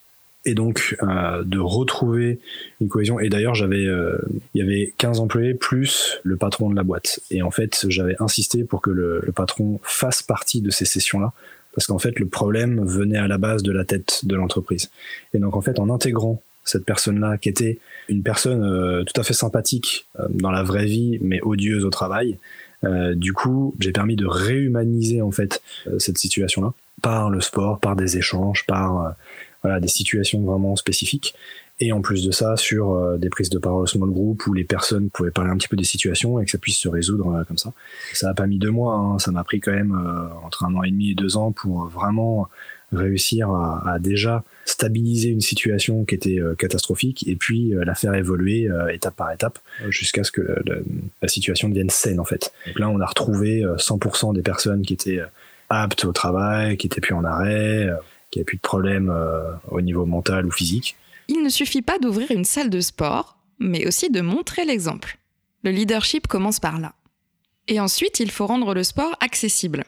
Et 0.46 0.52
donc 0.52 0.94
de 1.00 1.58
retrouver 1.58 2.38
une 2.82 2.88
cohésion. 2.88 3.18
Et 3.18 3.30
d'ailleurs, 3.30 3.54
j'avais, 3.54 3.84
il 3.84 4.60
y 4.60 4.60
avait 4.60 4.92
15 4.98 5.20
employés 5.20 5.54
plus 5.54 6.20
le 6.22 6.36
patron 6.36 6.68
de 6.68 6.76
la 6.76 6.82
boîte. 6.82 7.20
Et 7.30 7.40
en 7.40 7.50
fait, 7.50 7.86
j'avais 7.88 8.14
insisté 8.20 8.64
pour 8.64 8.82
que 8.82 8.90
le 8.90 9.32
patron 9.34 9.80
fasse 9.82 10.22
partie 10.22 10.60
de 10.60 10.68
ces 10.68 10.84
sessions-là 10.84 11.32
parce 11.74 11.86
qu'en 11.86 11.98
fait 11.98 12.18
le 12.18 12.26
problème 12.26 12.84
venait 12.84 13.18
à 13.18 13.26
la 13.26 13.38
base 13.38 13.62
de 13.62 13.72
la 13.72 13.84
tête 13.84 14.20
de 14.24 14.36
l'entreprise. 14.36 14.90
Et 15.32 15.38
donc 15.38 15.56
en 15.56 15.60
fait 15.60 15.78
en 15.78 15.90
intégrant 15.90 16.42
cette 16.64 16.84
personne-là 16.84 17.38
qui 17.38 17.48
était 17.48 17.78
une 18.08 18.22
personne 18.22 18.62
euh, 18.62 19.04
tout 19.04 19.18
à 19.20 19.24
fait 19.24 19.34
sympathique 19.34 20.06
euh, 20.18 20.26
dans 20.30 20.50
la 20.50 20.62
vraie 20.62 20.86
vie 20.86 21.18
mais 21.20 21.40
odieuse 21.42 21.84
au 21.84 21.90
travail, 21.90 22.38
euh, 22.84 23.14
du 23.14 23.32
coup 23.32 23.74
j'ai 23.78 23.92
permis 23.92 24.16
de 24.16 24.26
réhumaniser 24.26 25.22
en 25.22 25.30
fait 25.30 25.62
cette 25.98 26.18
situation-là 26.18 26.72
par 27.02 27.30
le 27.30 27.40
sport, 27.40 27.80
par 27.80 27.96
des 27.96 28.16
échanges, 28.16 28.64
par 28.66 29.14
voilà 29.62 29.80
des 29.80 29.88
situations 29.88 30.42
vraiment 30.42 30.76
spécifiques. 30.76 31.34
Et 31.80 31.92
en 31.92 32.00
plus 32.00 32.24
de 32.24 32.30
ça, 32.30 32.56
sur 32.56 33.18
des 33.18 33.28
prises 33.28 33.50
de 33.50 33.58
parole 33.58 33.88
small 33.88 34.10
group 34.10 34.46
où 34.46 34.52
les 34.52 34.62
personnes 34.62 35.10
pouvaient 35.10 35.32
parler 35.32 35.50
un 35.50 35.56
petit 35.56 35.66
peu 35.66 35.76
des 35.76 35.84
situations 35.84 36.38
et 36.38 36.44
que 36.44 36.50
ça 36.50 36.58
puisse 36.58 36.78
se 36.78 36.88
résoudre 36.88 37.44
comme 37.48 37.58
ça. 37.58 37.72
Ça 38.12 38.28
n'a 38.28 38.34
pas 38.34 38.46
mis 38.46 38.58
deux 38.58 38.70
mois, 38.70 38.94
hein, 38.94 39.18
ça 39.18 39.32
m'a 39.32 39.42
pris 39.42 39.60
quand 39.60 39.72
même 39.72 39.92
euh, 39.92 40.46
entre 40.46 40.64
un 40.64 40.74
an 40.76 40.84
et 40.84 40.90
demi 40.90 41.10
et 41.10 41.14
deux 41.14 41.36
ans 41.36 41.50
pour 41.50 41.86
vraiment 41.86 42.48
réussir 42.92 43.50
à, 43.50 43.98
déjà 43.98 44.44
stabiliser 44.64 45.28
une 45.28 45.40
situation 45.40 46.04
qui 46.04 46.14
était 46.14 46.40
catastrophique 46.58 47.26
et 47.28 47.36
puis 47.36 47.72
la 47.74 47.94
faire 47.94 48.14
évoluer 48.14 48.68
étape 48.92 49.16
par 49.16 49.32
étape 49.32 49.58
jusqu'à 49.88 50.24
ce 50.24 50.30
que 50.30 50.40
la, 50.40 50.76
la, 51.22 51.28
situation 51.28 51.68
devienne 51.68 51.90
saine 51.90 52.20
en 52.20 52.24
fait. 52.24 52.52
Donc 52.66 52.78
là, 52.78 52.88
on 52.88 53.00
a 53.00 53.06
retrouvé 53.06 53.62
100% 53.62 54.34
des 54.34 54.42
personnes 54.42 54.82
qui 54.82 54.94
étaient 54.94 55.20
aptes 55.70 56.04
au 56.04 56.12
travail, 56.12 56.76
qui 56.76 56.86
étaient 56.86 57.00
plus 57.00 57.14
en 57.14 57.24
arrêt, 57.24 57.88
qui 58.30 58.38
n'avaient 58.38 58.44
plus 58.44 58.56
de 58.56 58.62
problèmes 58.62 59.12
au 59.68 59.80
niveau 59.80 60.06
mental 60.06 60.46
ou 60.46 60.50
physique 60.50 60.96
il 61.28 61.42
ne 61.42 61.48
suffit 61.48 61.82
pas 61.82 61.98
d'ouvrir 61.98 62.30
une 62.30 62.44
salle 62.44 62.70
de 62.70 62.80
sport, 62.80 63.36
mais 63.58 63.86
aussi 63.86 64.10
de 64.10 64.20
montrer 64.20 64.64
l'exemple. 64.64 65.18
Le 65.62 65.70
leadership 65.70 66.26
commence 66.26 66.60
par 66.60 66.78
là. 66.78 66.92
Et 67.66 67.80
ensuite, 67.80 68.20
il 68.20 68.30
faut 68.30 68.46
rendre 68.46 68.74
le 68.74 68.84
sport 68.84 69.16
accessible. 69.20 69.84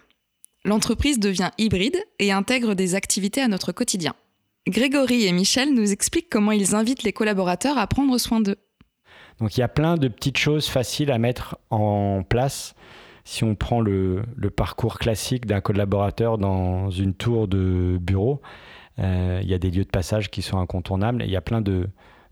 L'entreprise 0.67 1.21
devient 1.21 1.51
hybride 1.59 1.97
et 2.19 2.33
intègre 2.33 2.75
des 2.75 2.97
activités 2.97 3.41
à 3.41 3.47
notre 3.47 3.71
quotidien. 3.71 4.15
Grégory 4.67 5.25
et 5.25 5.31
Michel 5.31 5.73
nous 5.73 5.93
expliquent 5.93 6.29
comment 6.29 6.51
ils 6.51 6.75
invitent 6.75 7.05
les 7.05 7.13
collaborateurs 7.13 7.79
à 7.79 7.87
prendre 7.87 8.19
soin 8.19 8.41
d'eux. 8.41 8.57
Donc 9.39 9.57
il 9.57 9.61
y 9.61 9.63
a 9.63 9.69
plein 9.69 9.97
de 9.97 10.09
petites 10.09 10.39
choses 10.39 10.67
faciles 10.67 11.13
à 11.13 11.19
mettre 11.19 11.57
en 11.71 12.25
place 12.29 12.75
si 13.23 13.45
on 13.45 13.55
prend 13.55 13.81
le, 13.81 14.25
parcours 14.57 14.99
classique 14.99 15.47
d'un 15.47 15.61
collaborateur 15.61 16.37
dans 16.37 16.91
une 16.91 17.15
tour 17.15 17.47
de 17.47 17.97
bureau. 18.01 18.41
Euh, 18.99 19.39
il 19.45 19.49
y 19.49 19.55
a 19.55 19.59
des 19.59 19.71
lieux 19.71 19.85
de 19.85 19.91
passage 19.91 20.33
qui 20.33 20.43
sont 20.43 20.59
incontournables. 20.59 21.23
Il 21.23 21.31
y 21.31 21.37
a 21.37 21.41
plein 21.43 21.61
de, 21.61 21.89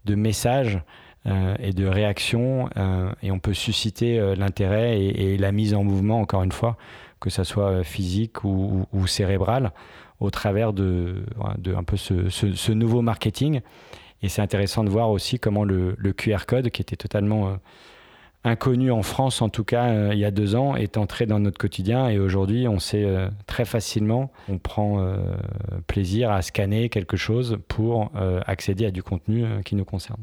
messages 0.08 0.80
euh, 1.26 1.54
et 1.60 1.72
de 1.72 1.86
réactions 1.86 2.68
euh, 2.76 3.12
et 3.22 3.30
on 3.30 3.38
peut 3.38 3.54
susciter 3.54 4.34
l'intérêt 4.34 5.00
et, 5.00 5.36
la 5.36 5.52
mise 5.52 5.72
en 5.72 5.84
mouvement, 5.84 6.20
encore 6.20 6.42
une 6.42 6.52
fois, 6.52 6.76
que 7.24 7.30
ça 7.30 7.42
soit 7.42 7.82
physique 7.84 8.44
ou, 8.44 9.06
cérébral, 9.06 9.72
au 10.20 10.30
travers 10.30 10.74
de, 10.74 11.24
un 11.74 11.82
peu 11.82 11.96
ce, 11.96 12.72
nouveau 12.72 13.00
marketing. 13.00 13.62
Et 14.22 14.28
c'est 14.28 14.42
intéressant 14.42 14.84
de 14.84 14.90
voir 14.90 15.10
aussi 15.10 15.38
comment 15.38 15.64
le, 15.64 15.96
QR 16.12 16.44
code, 16.46 16.68
qui 16.68 16.82
était 16.82 16.96
totalement 16.96 17.56
inconnu 18.44 18.90
en 18.90 19.02
France, 19.02 19.40
en 19.42 19.48
tout 19.48 19.64
cas 19.64 19.88
euh, 19.88 20.10
il 20.12 20.18
y 20.18 20.24
a 20.24 20.30
deux 20.30 20.54
ans, 20.54 20.76
est 20.76 20.96
entré 20.96 21.26
dans 21.26 21.40
notre 21.40 21.58
quotidien 21.58 22.08
et 22.08 22.18
aujourd'hui 22.18 22.68
on 22.68 22.78
sait 22.78 23.04
euh, 23.04 23.28
très 23.46 23.64
facilement, 23.64 24.30
on 24.48 24.58
prend 24.58 25.00
euh, 25.00 25.16
plaisir 25.86 26.30
à 26.30 26.42
scanner 26.42 26.90
quelque 26.90 27.16
chose 27.16 27.58
pour 27.68 28.12
accéder 28.46 28.86
à 28.86 28.90
du 28.90 29.02
contenu 29.02 29.46
qui 29.64 29.74
nous 29.74 29.84
concerne. 29.84 30.22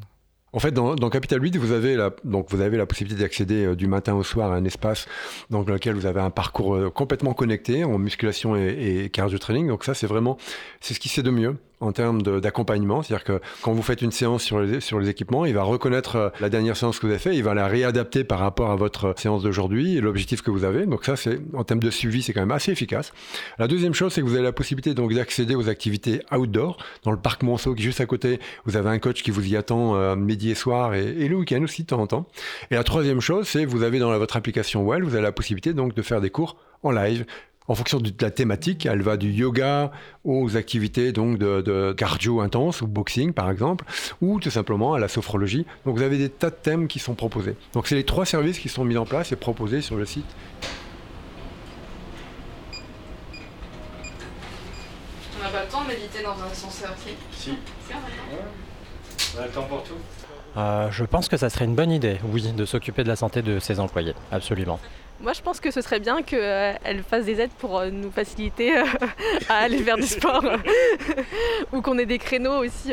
En 0.54 0.60
fait, 0.60 0.72
dans, 0.72 0.96
dans, 0.96 1.10
Capital 1.10 1.42
8, 1.42 1.58
vous 1.58 1.72
avez 1.72 1.96
la, 1.96 2.12
donc 2.26 2.50
vous 2.50 2.60
avez 2.60 2.78
la 2.78 2.86
possibilité 2.86 3.22
d'accéder 3.22 3.66
euh, 3.66 3.76
du 3.76 3.88
matin 3.88 4.14
au 4.16 4.24
soir 4.24 4.52
à 4.52 4.56
un 4.56 4.66
espace 4.66 5.08
dans 5.50 5.64
lequel 5.64 5.96
vous 5.96 6.06
avez 6.06 6.20
un 6.20 6.30
parcours 6.30 6.76
euh, 6.76 6.90
complètement 6.90 7.34
connecté 7.34 7.86
en 7.86 7.98
musculation 7.98 8.56
et, 8.56 9.10
cardio 9.12 9.38
training. 9.38 9.68
Donc 9.68 9.86
ça, 9.86 9.94
c'est 9.94 10.08
vraiment, 10.08 10.38
c'est 10.82 10.94
ce 10.94 11.00
qui 11.00 11.08
c'est 11.08 11.24
de 11.24 11.32
mieux 11.32 11.58
en 11.82 11.92
termes 11.92 12.22
d'accompagnement. 12.22 13.02
C'est-à-dire 13.02 13.24
que 13.24 13.42
quand 13.62 13.74
vous 13.74 13.82
faites 13.82 14.02
une 14.02 14.12
séance 14.12 14.44
sur 14.44 14.60
les, 14.60 15.10
équipements, 15.10 15.46
il 15.46 15.54
va 15.54 15.64
reconnaître 15.64 16.16
euh, 16.16 16.30
la 16.40 16.50
dernière 16.50 16.78
séance 16.78 17.00
que 17.00 17.08
vous 17.08 17.12
avez 17.12 17.20
fait, 17.20 17.36
il 17.36 17.44
va 17.44 17.54
la 17.54 17.68
réadapter 17.68 18.24
par 18.24 18.40
rapport 18.40 18.72
à 18.72 18.76
votre 18.76 19.14
séance 19.18 19.44
d'aujourd'hui 19.44 19.98
et 19.98 20.02
l'objectif 20.02 20.42
que 20.42 20.52
vous 20.52 20.64
avez. 20.64 20.86
Donc 20.86 21.06
ça, 21.06 21.16
c'est 21.16 21.40
en 21.54 21.64
termes 21.64 21.80
de 21.80 21.90
suivi, 21.90 22.22
c'est 22.22 22.34
quand 22.34 22.42
même 22.42 22.52
assez 22.52 22.72
efficace. 22.72 23.12
La 23.58 23.68
deuxième 23.68 23.94
chose, 23.94 24.14
c'est 24.14 24.22
que 24.22 24.26
vous 24.26 24.36
avez 24.36 24.44
la 24.44 24.54
possibilité 24.54 24.94
donc 24.94 25.14
d'accéder 25.14 25.56
aux 25.56 25.70
activités 25.70 26.22
outdoor 26.32 26.78
dans 27.04 27.12
le 27.12 27.18
parc 27.18 27.44
Monceau 27.44 27.74
qui 27.74 27.82
est 27.82 27.86
juste 27.86 28.02
à 28.02 28.06
côté. 28.06 28.40
Vous 28.66 28.78
avez 28.78 28.90
un 28.90 29.00
coach 29.00 29.24
qui 29.24 29.32
vous 29.32 29.46
y 29.48 29.58
attend 29.58 29.96
euh, 29.96 30.16
midi 30.16 30.52
et 30.52 30.56
soir 30.56 30.94
et, 30.94 31.04
et 31.04 31.28
le 31.28 31.36
week-end 31.36 31.62
aussi 31.64 31.82
de 31.82 31.88
temps 31.88 32.02
en 32.02 32.08
temps. 32.08 32.28
Et 32.70 32.76
la 32.76 32.84
troisième 32.84 33.20
chose, 33.20 33.48
c'est 33.48 33.66
vous 33.66 33.84
avez 33.84 34.00
dans 34.00 34.16
votre 34.18 34.38
application 34.38 34.88
Well, 34.88 35.04
vous 35.04 35.16
avez 35.16 35.24
la 35.24 35.32
possibilité 35.32 35.74
donc 35.74 35.96
de 35.96 36.02
faire 36.02 36.22
des 36.22 36.30
cours 36.30 36.58
en 36.84 36.92
live 36.92 37.26
en 37.72 37.76
fonction 37.76 38.00
de 38.00 38.12
la 38.20 38.32
thématique. 38.32 38.86
Elle 38.86 39.02
va 39.02 39.16
du 39.16 39.32
yoga 39.32 39.92
aux 40.26 40.58
activités 40.58 41.14
donc 41.14 41.38
de, 41.38 41.94
cardio 41.94 42.42
intense 42.42 42.82
ou 42.82 42.88
boxing 42.88 43.32
par 43.32 43.50
exemple, 43.50 43.86
ou 44.22 44.40
tout 44.40 44.52
simplement 44.52 44.94
à 44.94 45.00
la 45.00 45.08
sophrologie. 45.08 45.66
Donc 45.86 45.98
vous 45.98 46.04
avez 46.04 46.18
des 46.18 46.30
tas 46.30 46.50
de 46.50 46.56
thèmes 46.56 46.88
qui 46.88 47.00
sont 47.00 47.16
proposés. 47.16 47.56
Donc 47.74 47.88
c'est 47.88 47.96
les 47.96 48.04
trois 48.04 48.26
services 48.26 48.60
qui 48.60 48.68
sont 48.68 48.84
mis 48.84 48.98
en 48.98 49.06
place 49.06 49.32
et 49.32 49.38
proposés 49.38 49.82
sur 49.82 49.96
le 49.96 50.06
site. 50.06 50.26
On 55.40 55.44
n'a 55.44 55.50
pas 55.50 55.64
le 55.64 55.70
temps 55.70 55.84
de 55.84 55.88
méditer 55.88 56.22
dans 56.24 56.32
un 56.44 56.52
ascenseur, 56.52 56.94
si 56.98 57.12
Si. 57.34 57.52
On 59.36 59.42
a 59.42 59.46
le 59.46 59.52
temps 59.52 59.64
pour 59.64 59.84
tout. 59.84 59.96
Euh, 60.58 60.92
je 60.92 61.06
pense 61.06 61.30
que 61.30 61.38
ça 61.38 61.50
serait 61.50 61.66
une 61.66 61.76
bonne 61.76 61.92
idée, 61.92 62.18
oui, 62.26 62.52
de 62.52 62.66
s'occuper 62.66 63.04
de 63.04 63.08
la 63.08 63.16
santé 63.16 63.42
de 63.42 63.60
ses 63.60 63.80
employés, 63.80 64.14
absolument. 64.32 64.80
Moi, 65.22 65.34
je 65.34 65.42
pense 65.42 65.60
que 65.60 65.70
ce 65.70 65.82
serait 65.82 66.00
bien 66.00 66.24
qu'elle 66.24 66.42
euh, 66.42 67.04
fasse 67.08 67.26
des 67.26 67.40
aides 67.40 67.52
pour 67.60 67.78
euh, 67.78 67.92
nous 67.92 68.10
faciliter 68.10 68.76
euh, 68.76 68.84
à 69.50 69.58
aller 69.58 69.78
faire 69.84 69.98
du 69.98 70.08
sport. 70.08 70.44
Ou 71.72 71.82
qu'on 71.82 72.00
ait 72.00 72.08
des 72.08 72.18
créneaux 72.18 72.64
aussi. 72.64 72.92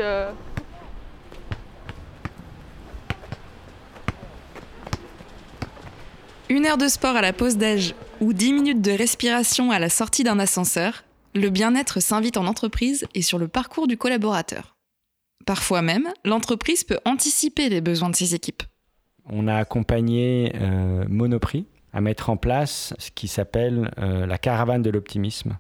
Une 6.51 6.67
heure 6.67 6.79
de 6.79 6.89
sport 6.89 7.17
à 7.17 7.23
la 7.23 7.33
pause 7.33 7.57
d'âge 7.57 7.95
ou 8.21 8.33
10 8.33 8.53
minutes 8.53 8.83
de 8.83 8.93
respiration 8.93 9.71
à 9.71 9.79
la 9.79 9.89
sortie 9.89 10.25
d'un 10.25 10.39
ascenseur, 10.39 11.05
le 11.35 11.49
bien-être 11.51 12.01
s'invite 12.01 12.37
en 12.37 12.47
entreprise 12.47 13.07
et 13.15 13.23
sur 13.23 13.39
le 13.39 13.49
parcours 13.49 13.87
du 13.87 13.97
collaborateur. 13.97 14.78
Parfois 15.49 15.81
même, 15.81 16.09
l'entreprise 16.27 16.85
peut 16.85 16.99
anticiper 17.07 17.71
les 17.71 17.81
besoins 17.81 18.11
de 18.11 18.17
ses 18.17 18.35
équipes. 18.35 18.63
On 19.25 19.49
a 19.49 19.55
accompagné 19.55 20.53
Monoprix, 21.09 21.65
à 21.95 22.03
mettre 22.03 22.29
en 22.29 22.37
place 22.37 22.93
ce 22.99 23.11
qui 23.11 23.29
s'appelle 23.29 23.91
euh, 23.99 24.27
la 24.27 24.37
caravane 24.37 24.83
de 24.83 24.91
l'optimisme. 24.91 25.57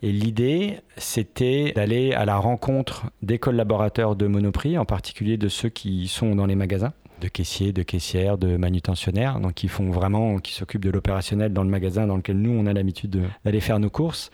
Et 0.00 0.10
l'idée, 0.10 0.78
c'était 0.96 1.72
d'aller 1.76 2.14
à 2.14 2.24
la 2.24 2.38
rencontre 2.38 3.10
des 3.20 3.38
collaborateurs 3.38 4.16
de 4.16 4.26
Monoprix, 4.26 4.78
en 4.78 4.86
particulier 4.86 5.36
de 5.36 5.48
ceux 5.48 5.68
qui 5.68 6.08
sont 6.08 6.34
dans 6.34 6.46
les 6.46 6.54
magasins, 6.54 6.94
de 7.20 7.28
caissiers, 7.28 7.74
de 7.74 7.82
caissières, 7.82 8.38
de 8.38 8.56
manutentionnaires, 8.56 9.38
donc 9.38 9.52
qui 9.52 9.68
font 9.68 9.90
vraiment, 9.90 10.38
qui 10.38 10.54
s'occupent 10.54 10.86
de 10.86 10.90
l'opérationnel 10.90 11.52
dans 11.52 11.62
le 11.62 11.68
magasin 11.68 12.06
dans 12.06 12.16
lequel 12.16 12.38
nous, 12.38 12.52
on 12.52 12.64
a 12.64 12.72
l'habitude 12.72 13.22
d'aller 13.44 13.60
faire 13.60 13.80
nos 13.80 13.90
courses. 13.90 14.30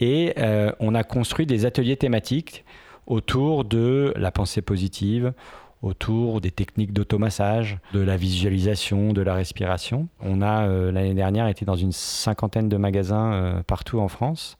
Et 0.00 0.32
euh, 0.38 0.72
on 0.80 0.94
a 0.94 1.04
construit 1.04 1.44
des 1.44 1.66
ateliers 1.66 1.98
thématiques 1.98 2.64
autour 3.10 3.64
de 3.64 4.14
la 4.16 4.30
pensée 4.30 4.62
positive, 4.62 5.34
autour 5.82 6.40
des 6.40 6.52
techniques 6.52 6.92
d'automassage, 6.92 7.78
de 7.92 7.98
la 7.98 8.16
visualisation, 8.16 9.12
de 9.12 9.20
la 9.20 9.34
respiration. 9.34 10.08
On 10.20 10.40
a 10.42 10.68
euh, 10.68 10.92
l'année 10.92 11.14
dernière 11.14 11.48
été 11.48 11.64
dans 11.64 11.74
une 11.74 11.90
cinquantaine 11.90 12.68
de 12.68 12.76
magasins 12.76 13.32
euh, 13.32 13.62
partout 13.64 13.98
en 13.98 14.06
France. 14.06 14.56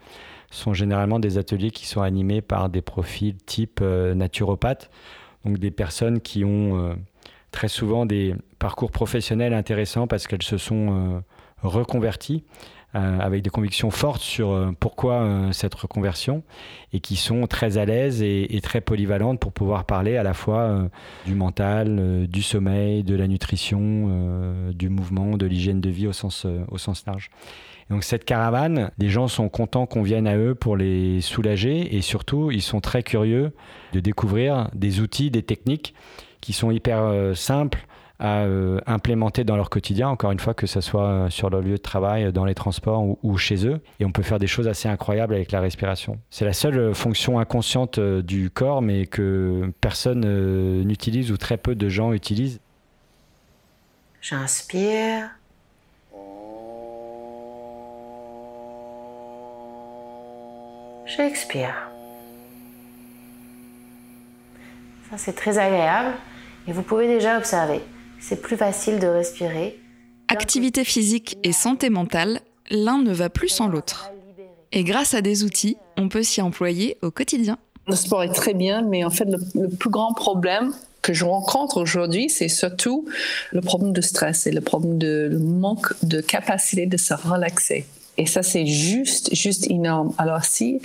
Ce 0.50 0.64
sont 0.64 0.74
généralement 0.74 1.20
des 1.20 1.38
ateliers 1.38 1.70
qui 1.70 1.86
sont 1.86 2.02
animés 2.02 2.40
par 2.40 2.68
des 2.70 2.82
profils 2.82 3.36
type 3.36 3.78
euh, 3.82 4.14
naturopathe, 4.14 4.90
donc 5.44 5.58
des 5.58 5.70
personnes 5.70 6.20
qui 6.20 6.44
ont 6.44 6.96
très 7.52 7.68
souvent 7.68 8.04
des 8.04 8.34
parcours 8.58 8.90
professionnels 8.90 9.54
intéressants 9.54 10.06
parce 10.06 10.26
qu'elles 10.26 10.42
se 10.42 10.58
sont 10.58 11.22
reconverties 11.62 12.42
euh, 12.42 12.79
avec 12.94 13.42
des 13.42 13.50
convictions 13.50 13.90
fortes 13.90 14.20
sur 14.20 14.50
euh, 14.50 14.72
pourquoi 14.78 15.22
euh, 15.22 15.52
cette 15.52 15.74
reconversion 15.74 16.42
et 16.92 16.98
qui 16.98 17.14
sont 17.14 17.46
très 17.46 17.78
à 17.78 17.84
l'aise 17.84 18.20
et, 18.20 18.60
très 18.62 18.80
polyvalentes 18.80 19.38
pour 19.38 19.52
pouvoir 19.52 19.84
parler 19.84 20.16
à 20.16 20.24
la 20.24 20.34
fois 20.34 20.88
du 21.24 21.34
mental, 21.34 22.26
du 22.28 22.42
sommeil, 22.42 23.04
de 23.04 23.14
la 23.14 23.28
nutrition, 23.28 24.70
du 24.72 24.88
mouvement, 24.88 25.36
de 25.36 25.46
l'hygiène 25.46 25.80
de 25.80 25.88
vie 25.88 26.08
au 26.08 26.12
sens, 26.12 26.46
au 26.68 26.78
sens 26.78 27.04
large. 27.06 27.30
donc 27.90 28.02
cette 28.02 28.24
caravane, 28.24 28.90
les 28.98 29.08
gens 29.08 29.28
sont 29.28 29.48
contents 29.48 29.86
qu'on 29.86 30.02
vienne 30.02 30.26
à 30.26 30.36
eux 30.36 30.56
pour 30.56 30.76
les 30.76 31.20
soulager 31.20 31.96
et 31.96 32.02
surtout 32.02 32.50
ils 32.50 32.60
sont 32.60 32.80
très 32.80 33.02
curieux 33.04 33.52
de 33.92 34.00
découvrir 34.00 34.68
des 34.74 35.00
outils, 35.00 35.30
des 35.30 35.42
techniques 35.42 35.94
qui 36.40 36.52
sont 36.52 36.70
hyper 36.70 37.32
simples 37.34 37.86
à 38.20 38.40
euh, 38.40 38.78
implémenter 38.86 39.44
dans 39.44 39.56
leur 39.56 39.70
quotidien, 39.70 40.08
encore 40.10 40.30
une 40.30 40.38
fois, 40.38 40.52
que 40.52 40.66
ce 40.66 40.82
soit 40.82 41.06
euh, 41.06 41.30
sur 41.30 41.48
leur 41.48 41.62
lieu 41.62 41.72
de 41.72 41.76
travail, 41.78 42.30
dans 42.32 42.44
les 42.44 42.54
transports 42.54 43.16
ou, 43.22 43.38
chez 43.38 43.66
eux. 43.66 43.80
Et 43.98 44.04
on 44.04 44.12
peut 44.12 44.22
faire 44.22 44.38
des 44.38 44.46
choses 44.46 44.68
assez 44.68 44.88
incroyables 44.88 45.34
avec 45.34 45.50
la 45.52 45.60
respiration. 45.60 46.18
C'est 46.28 46.44
la 46.44 46.52
seule 46.52 46.78
euh, 46.78 46.94
fonction 46.94 47.38
inconsciente 47.38 47.98
du 47.98 48.50
corps, 48.50 48.82
mais 48.82 49.06
que 49.06 49.72
personne 49.80 50.82
n'utilise 50.84 51.32
ou 51.32 51.38
très 51.38 51.56
peu 51.56 51.74
de 51.74 51.88
gens 51.88 52.12
utilisent. 52.12 52.60
J'inspire. 54.20 55.30
J'expire. 61.06 61.74
Ça, 65.10 65.16
c'est 65.16 65.32
très 65.32 65.58
agréable. 65.58 66.14
Et 66.68 66.72
vous 66.72 66.82
pouvez 66.82 67.08
déjà 67.08 67.38
observer 67.38 67.80
c'est 68.20 68.40
plus 68.40 68.56
facile 68.56 68.98
de 68.98 69.06
respirer. 69.06 69.78
Activité 70.28 70.84
physique 70.84 71.38
et 71.42 71.52
santé 71.52 71.90
mentale, 71.90 72.40
l'un 72.70 72.98
ne 72.98 73.12
va 73.12 73.30
plus 73.30 73.48
sans 73.48 73.66
l'autre. 73.66 74.12
Et 74.72 74.84
grâce 74.84 75.14
à 75.14 75.22
des 75.22 75.42
outils, 75.42 75.76
on 75.96 76.08
peut 76.08 76.22
s'y 76.22 76.40
employer 76.40 76.96
au 77.02 77.10
quotidien. 77.10 77.58
Le 77.88 77.96
sport 77.96 78.22
est 78.22 78.32
très 78.32 78.54
bien, 78.54 78.82
mais 78.82 79.02
en 79.02 79.10
fait, 79.10 79.26
le, 79.54 79.68
plus 79.68 79.90
grand 79.90 80.12
problème 80.12 80.72
que 81.02 81.12
je 81.12 81.24
rencontre 81.24 81.78
aujourd'hui, 81.78 82.30
c'est 82.30 82.48
surtout 82.48 83.06
le 83.50 83.60
problème 83.62 83.92
de 83.92 84.00
stress 84.00 84.46
et 84.46 84.52
le 84.52 84.60
problème 84.60 84.98
de 84.98 85.36
manque 85.40 85.92
de 86.04 86.20
capacité 86.20 86.86
de 86.86 86.96
se 86.96 87.14
relaxer. 87.14 87.86
Et 88.16 88.26
ça, 88.26 88.42
c'est 88.42 88.66
juste, 88.66 89.34
juste 89.34 89.68
énorme. 89.68 90.12
Alors, 90.18 90.44
si 90.44 90.80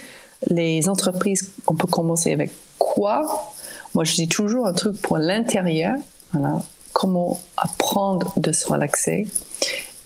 les 0.49 0.89
entreprises, 0.89 1.51
on 1.67 1.75
peut 1.75 1.87
commencer 1.87 2.31
avec 2.31 2.51
quoi? 2.79 3.53
Moi, 3.93 4.03
je 4.05 4.15
dis 4.15 4.27
toujours 4.27 4.65
un 4.65 4.73
truc 4.73 4.99
pour 5.01 5.17
l'intérieur. 5.17 5.95
Voilà 6.31 6.63
comment 6.95 7.41
apprendre 7.57 8.31
de 8.37 8.53
se 8.53 8.65
relaxer 8.67 9.27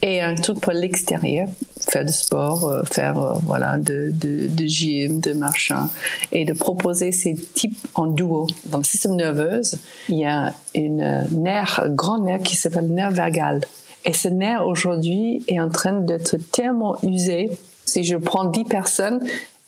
et 0.02 0.22
un 0.22 0.34
truc 0.34 0.60
pour 0.60 0.74
l'extérieur, 0.74 1.48
faire 1.80 2.04
du 2.04 2.14
sport, 2.14 2.68
euh, 2.68 2.84
faire 2.84 3.20
euh, 3.20 3.34
voilà 3.44 3.78
de, 3.78 4.12
de, 4.12 4.48
de, 4.48 4.66
gym, 4.66 5.20
de 5.20 5.34
machin, 5.34 5.90
et 6.32 6.46
de 6.46 6.54
proposer 6.54 7.12
ces 7.12 7.36
types 7.36 7.78
en 7.94 8.08
duo. 8.08 8.48
Dans 8.66 8.80
le 8.80 8.84
système 8.84 9.16
nerveux, 9.16 9.62
il 10.08 10.18
y 10.18 10.26
a 10.26 10.54
une 10.74 11.28
nerf, 11.32 11.82
un 11.84 11.90
grand 11.90 12.20
nerf 12.20 12.42
qui 12.42 12.56
s'appelle 12.56 12.88
le 12.88 12.94
nerf 12.94 13.12
vagal. 13.12 13.62
Et 14.06 14.14
ce 14.14 14.30
nerf 14.30 14.66
aujourd'hui 14.66 15.44
est 15.48 15.60
en 15.60 15.70
train 15.70 16.00
d'être 16.00 16.38
tellement 16.52 16.98
usé. 17.04 17.52
Si 17.86 18.04
je 18.04 18.16
prends 18.16 18.46
10 18.46 18.64
personnes 18.64 19.20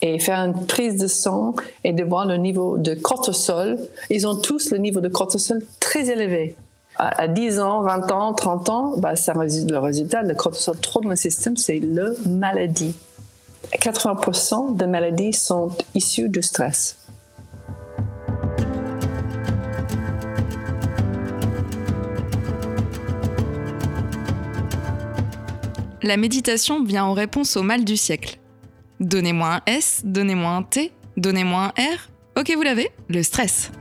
et 0.02 0.18
faire 0.18 0.40
une 0.40 0.66
prise 0.66 0.96
de 0.96 1.08
sang 1.08 1.54
et 1.84 1.92
de 1.92 2.04
voir 2.04 2.26
le 2.26 2.38
niveau 2.38 2.78
de 2.78 2.96
cortisol, 2.96 3.78
ils 4.10 4.26
ont 4.26 4.38
tous 4.38 4.72
le 4.72 4.78
niveau 4.78 5.02
de 5.02 5.10
cortisol 5.10 5.62
très 5.82 6.10
élevé 6.10 6.56
à 7.02 7.28
10 7.28 7.60
ans, 7.60 7.82
20 7.82 8.12
ans, 8.12 8.34
30 8.34 8.70
ans, 8.70 8.94
bah, 8.98 9.16
ça, 9.16 9.34
le 9.34 9.78
résultat, 9.80 10.22
le 10.22 10.36
cortisol 10.36 10.78
trop 10.78 11.02
dans 11.02 11.10
le 11.10 11.16
système, 11.16 11.58
c'est 11.58 11.80
la 11.80 12.10
maladie. 12.30 12.96
80% 13.74 14.76
des 14.76 14.86
maladies 14.86 15.34
sont 15.34 15.72
issues 15.96 16.30
du 16.30 16.44
stress. 16.44 16.98
La 26.04 26.18
méditation 26.18 26.84
vient 26.84 27.06
en 27.06 27.14
réponse 27.14 27.58
au 27.58 27.64
mal 27.64 27.84
du 27.84 27.98
siècle. 27.98 28.38
Donnez-moi 29.00 29.56
un 29.56 29.62
S, 29.66 30.02
donnez-moi 30.04 30.52
un 30.52 30.64
T, 30.64 30.92
donnez-moi 31.18 31.72
un 31.76 31.82
R. 31.82 32.10
Ok, 32.40 32.52
vous 32.56 32.64
l'avez, 32.64 32.92
le 33.10 33.24
stress. 33.24 33.72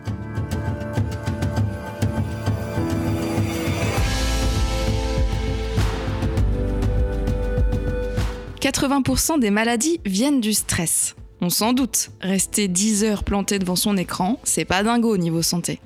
80% 8.61 9.41
des 9.41 9.51
maladies 9.51 10.01
viennent 10.05 10.43
du 10.43 10.53
stress. 10.53 11.17
On 11.41 11.49
s'en 11.49 11.73
doute, 11.73 12.11
rester 12.21 12.69
10 12.69 13.05
heures 13.05 13.25
planté 13.25 13.59
devant 13.59 13.75
son 13.75 13.97
écran, 13.97 14.39
c'est 14.45 14.67
pas 14.67 14.83
dingo 14.83 15.09
au 15.09 15.17
niveau 15.17 15.41
santé. 15.41 15.81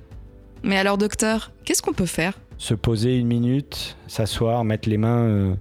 Mais 0.65 0.77
alors 0.77 0.99
docteur, 0.99 1.53
qu'est-ce 1.65 1.83
qu'on 1.83 1.93
peut 1.93 2.05
faire? 2.05 2.37
Se 2.59 2.75
poser 2.75 3.17
une 3.17 3.29
minute, 3.29 3.97
s'asseoir, 4.09 4.65
mettre 4.65 4.89
les 4.89 4.97
mains 4.97 5.23
euh, 5.23 5.55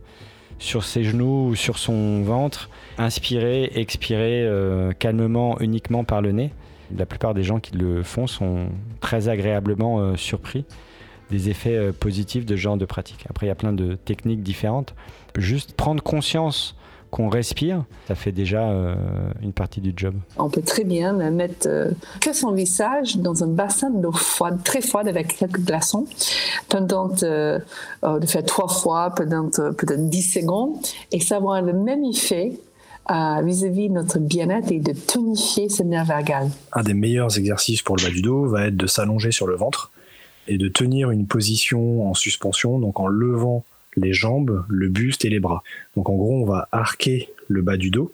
sur 0.57 0.83
ses 0.83 1.03
genoux 1.03 1.49
ou 1.49 1.55
sur 1.55 1.77
son 1.77 2.23
ventre, 2.23 2.71
inspirer, 2.97 3.69
expirer 3.75 4.41
euh, 4.43 4.91
calmement 4.93 5.59
uniquement 5.59 6.03
par 6.03 6.23
le 6.23 6.31
nez. 6.31 6.51
La 6.97 7.05
plupart 7.05 7.35
des 7.35 7.43
gens 7.43 7.59
qui 7.59 7.75
le 7.75 8.01
font 8.01 8.25
sont 8.25 8.69
très 9.01 9.29
agréablement 9.29 9.99
euh, 9.99 10.15
surpris 10.15 10.65
des 11.29 11.49
effets 11.49 11.91
positifs 11.93 12.45
de 12.45 12.55
ce 12.55 12.61
genre 12.61 12.77
de 12.77 12.85
pratique. 12.85 13.25
Après, 13.29 13.45
il 13.45 13.49
y 13.49 13.51
a 13.51 13.55
plein 13.55 13.73
de 13.73 13.95
techniques 13.95 14.43
différentes. 14.43 14.93
Juste 15.37 15.73
prendre 15.73 16.03
conscience 16.03 16.75
qu'on 17.13 17.29
respire, 17.29 17.85
ça 18.07 18.15
fait 18.15 18.31
déjà 18.31 18.71
euh, 18.71 18.95
une 19.43 19.53
partie 19.53 19.81
du 19.81 19.93
job. 19.95 20.15
On 20.39 20.49
peut 20.49 20.63
très 20.63 20.83
bien 20.83 21.13
mettre 21.13 21.67
euh, 21.67 21.91
que 22.19 22.33
son 22.33 22.53
visage 22.53 23.17
dans 23.17 23.43
un 23.43 23.47
bassin 23.47 23.91
d'eau 23.91 24.11
froide, 24.11 24.63
très 24.63 24.81
froide, 24.81 25.07
avec 25.07 25.37
quelques 25.37 25.59
glaçons, 25.59 26.07
pendant 26.69 27.11
euh, 27.21 27.59
de 28.01 28.25
faire 28.25 28.43
trois 28.43 28.67
fois, 28.67 29.11
pendant 29.15 29.47
peut-être 29.51 30.09
10 30.09 30.21
secondes, 30.23 30.73
et 31.11 31.19
ça 31.19 31.35
va 31.35 31.37
avoir 31.37 31.61
le 31.61 31.73
même 31.73 32.03
effet 32.03 32.53
vis-à-vis 33.43 33.89
de 33.89 33.93
notre 33.93 34.17
bien-être 34.17 34.71
et 34.71 34.79
de 34.79 34.93
tonifier 34.93 35.69
ce 35.69 35.83
nerf 35.83 36.05
vagal. 36.05 36.49
Un 36.71 36.81
des 36.81 36.95
meilleurs 36.95 37.37
exercices 37.37 37.83
pour 37.83 37.95
le 37.95 38.03
bas 38.03 38.09
du 38.09 38.23
dos 38.23 38.47
va 38.47 38.67
être 38.67 38.77
de 38.77 38.87
s'allonger 38.87 39.31
sur 39.31 39.45
le 39.45 39.55
ventre 39.55 39.91
et 40.47 40.57
de 40.57 40.67
tenir 40.67 41.11
une 41.11 41.27
position 41.27 42.09
en 42.09 42.15
suspension, 42.15 42.79
donc 42.79 42.99
en 42.99 43.07
levant 43.07 43.65
les 43.95 44.13
jambes, 44.13 44.65
le 44.69 44.89
buste 44.89 45.25
et 45.25 45.29
les 45.29 45.39
bras. 45.39 45.63
Donc 45.95 46.09
en 46.09 46.15
gros, 46.15 46.41
on 46.41 46.45
va 46.45 46.67
arquer 46.71 47.29
le 47.47 47.61
bas 47.61 47.77
du 47.77 47.89
dos 47.89 48.13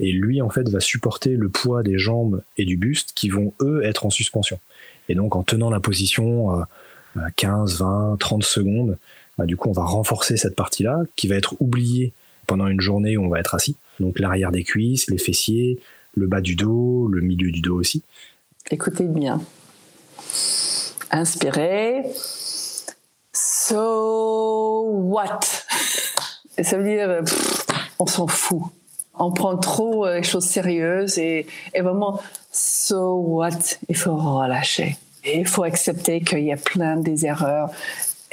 et 0.00 0.12
lui 0.12 0.40
en 0.42 0.50
fait 0.50 0.68
va 0.68 0.80
supporter 0.80 1.36
le 1.36 1.48
poids 1.48 1.82
des 1.82 1.98
jambes 1.98 2.42
et 2.56 2.64
du 2.64 2.76
buste 2.76 3.12
qui 3.14 3.28
vont 3.28 3.52
eux 3.60 3.84
être 3.84 4.06
en 4.06 4.10
suspension. 4.10 4.60
Et 5.08 5.14
donc 5.14 5.36
en 5.36 5.42
tenant 5.42 5.70
la 5.70 5.80
position 5.80 6.64
15, 7.36 7.80
20, 7.80 8.16
30 8.18 8.44
secondes, 8.44 8.98
bah, 9.36 9.46
du 9.46 9.56
coup 9.56 9.68
on 9.68 9.72
va 9.72 9.84
renforcer 9.84 10.36
cette 10.36 10.54
partie-là 10.54 11.02
qui 11.16 11.28
va 11.28 11.36
être 11.36 11.56
oubliée 11.60 12.12
pendant 12.46 12.66
une 12.66 12.80
journée 12.80 13.16
où 13.16 13.24
on 13.24 13.28
va 13.28 13.40
être 13.40 13.54
assis. 13.54 13.76
Donc 14.00 14.18
l'arrière 14.18 14.52
des 14.52 14.64
cuisses, 14.64 15.10
les 15.10 15.18
fessiers, 15.18 15.78
le 16.14 16.26
bas 16.26 16.40
du 16.40 16.54
dos, 16.54 17.08
le 17.08 17.20
milieu 17.20 17.50
du 17.50 17.60
dos 17.60 17.78
aussi. 17.78 18.02
Écoutez 18.70 19.04
bien. 19.04 19.40
Inspirez. 21.10 22.02
So 23.32 24.82
what? 24.90 25.40
Ça 26.62 26.76
veut 26.76 26.84
dire, 26.84 27.22
on 27.98 28.06
s'en 28.06 28.26
fout. 28.26 28.62
On 29.14 29.32
prend 29.32 29.56
trop 29.56 30.06
euh, 30.06 30.16
les 30.16 30.22
choses 30.22 30.44
sérieuses 30.44 31.18
et, 31.18 31.46
vraiment, 31.74 32.20
so 32.52 33.16
what? 33.16 33.50
Il 33.88 33.96
faut 33.96 34.16
relâcher. 34.16 34.96
Il 35.24 35.46
faut 35.46 35.64
accepter 35.64 36.20
qu'il 36.20 36.44
y 36.44 36.52
a 36.52 36.56
plein 36.56 36.96
des 36.96 37.26
erreurs 37.26 37.70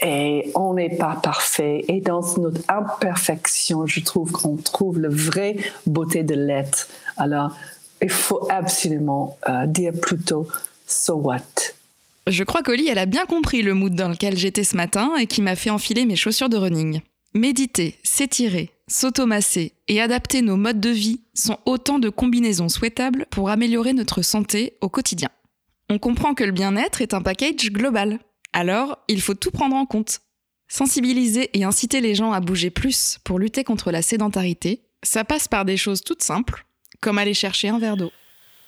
et 0.02 0.52
on 0.56 0.74
n'est 0.74 0.96
pas 0.96 1.20
parfait. 1.22 1.84
Et 1.88 2.02
dans 2.02 2.22
notre 2.38 2.62
imperfection, 2.68 3.88
je 3.88 4.02
trouve 4.02 4.32
qu'on 4.32 4.58
trouve 4.58 5.00
la 5.00 5.10
vraie 5.10 5.58
beauté 5.88 6.24
de 6.24 6.36
l'être. 6.36 6.88
Alors, 7.18 7.56
il 8.02 8.10
faut 8.10 8.48
absolument 8.52 9.38
euh, 9.50 9.66
dire 9.66 9.94
plutôt 10.00 10.48
so 10.86 11.16
what? 11.16 11.42
Je 12.28 12.44
crois 12.44 12.64
qu'Oli, 12.64 12.88
elle 12.88 12.98
a 12.98 13.06
bien 13.06 13.26
compris 13.26 13.62
le 13.62 13.76
mood 13.76 13.94
dans 13.94 14.10
lequel 14.10 14.36
j'étais 14.36 14.64
ce 14.64 14.76
matin 14.76 15.16
et 15.16 15.28
qui 15.28 15.44
m'a 15.44 15.56
fait 15.56 15.70
enfiler 15.70 16.06
mes 16.06 16.16
chaussures 16.16 16.50
de 16.50 16.58
running. 16.58 17.02
Méditer, 17.36 18.00
s'étirer, 18.02 18.72
s'automasser 18.88 19.74
et 19.88 20.02
adapter 20.02 20.42
nos 20.42 20.58
modes 20.58 20.80
de 20.80 20.90
vie 20.90 21.22
sont 21.36 21.60
autant 21.66 22.00
de 22.00 22.10
combinaisons 22.10 22.70
souhaitables 22.70 23.28
pour 23.30 23.52
améliorer 23.52 23.94
notre 23.94 24.24
santé 24.24 24.74
au 24.82 24.90
quotidien. 24.90 25.30
On 25.90 26.00
comprend 26.00 26.34
que 26.34 26.44
le 26.44 26.52
bien-être 26.52 27.02
est 27.02 27.14
un 27.14 27.22
package 27.22 27.72
global. 27.72 28.18
Alors, 28.54 28.98
il 29.08 29.22
faut 29.22 29.36
tout 29.36 29.52
prendre 29.52 29.76
en 29.76 29.86
compte. 29.86 30.22
Sensibiliser 30.68 31.52
et 31.54 31.64
inciter 31.64 32.02
les 32.02 32.16
gens 32.16 32.32
à 32.32 32.40
bouger 32.40 32.72
plus 32.72 33.20
pour 33.24 33.38
lutter 33.38 33.64
contre 33.64 33.92
la 33.92 34.02
sédentarité, 34.02 34.82
ça 35.04 35.24
passe 35.24 35.48
par 35.48 35.64
des 35.64 35.78
choses 35.78 36.02
toutes 36.02 36.24
simples, 36.24 36.66
comme 37.02 37.20
aller 37.20 37.36
chercher 37.36 37.70
un 37.70 37.78
verre 37.78 37.98
d'eau. 37.98 38.12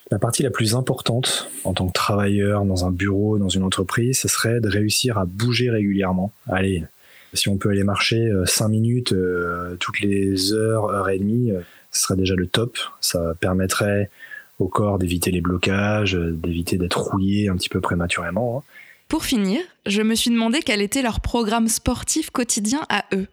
La 0.09 0.19
partie 0.19 0.43
la 0.43 0.51
plus 0.51 0.73
importante 0.73 1.49
en 1.65 1.73
tant 1.73 1.87
que 1.87 1.93
travailleur 1.93 2.63
dans 2.63 2.85
un 2.85 2.91
bureau, 2.91 3.37
dans 3.37 3.49
une 3.49 3.63
entreprise, 3.63 4.19
ce 4.19 4.27
serait 4.27 4.61
de 4.61 4.69
réussir 4.69 5.17
à 5.17 5.25
bouger 5.25 5.69
régulièrement. 5.69 6.31
Allez, 6.47 6.85
si 7.33 7.49
on 7.49 7.57
peut 7.57 7.69
aller 7.69 7.83
marcher 7.83 8.31
5 8.45 8.65
euh, 8.65 8.67
minutes 8.69 9.11
euh, 9.11 9.75
toutes 9.79 9.99
les 9.99 10.53
heures, 10.53 10.85
heure 10.85 11.09
et 11.09 11.19
demie, 11.19 11.51
euh, 11.51 11.59
ce 11.91 12.03
serait 12.03 12.15
déjà 12.15 12.35
le 12.35 12.47
top. 12.47 12.77
Ça 13.01 13.33
permettrait 13.39 14.09
au 14.59 14.67
corps 14.67 14.97
d'éviter 14.97 15.31
les 15.31 15.41
blocages, 15.41 16.13
d'éviter 16.15 16.77
d'être 16.77 16.99
rouillé 16.99 17.49
un 17.49 17.57
petit 17.57 17.69
peu 17.69 17.81
prématurément. 17.81 18.59
Hein. 18.59 18.63
Pour 19.09 19.25
finir, 19.25 19.61
je 19.85 20.01
me 20.01 20.15
suis 20.15 20.31
demandé 20.31 20.59
quel 20.65 20.81
était 20.81 21.01
leur 21.01 21.19
programme 21.19 21.67
sportif 21.67 22.29
quotidien 22.29 22.85
à 22.89 23.05
eux 23.13 23.27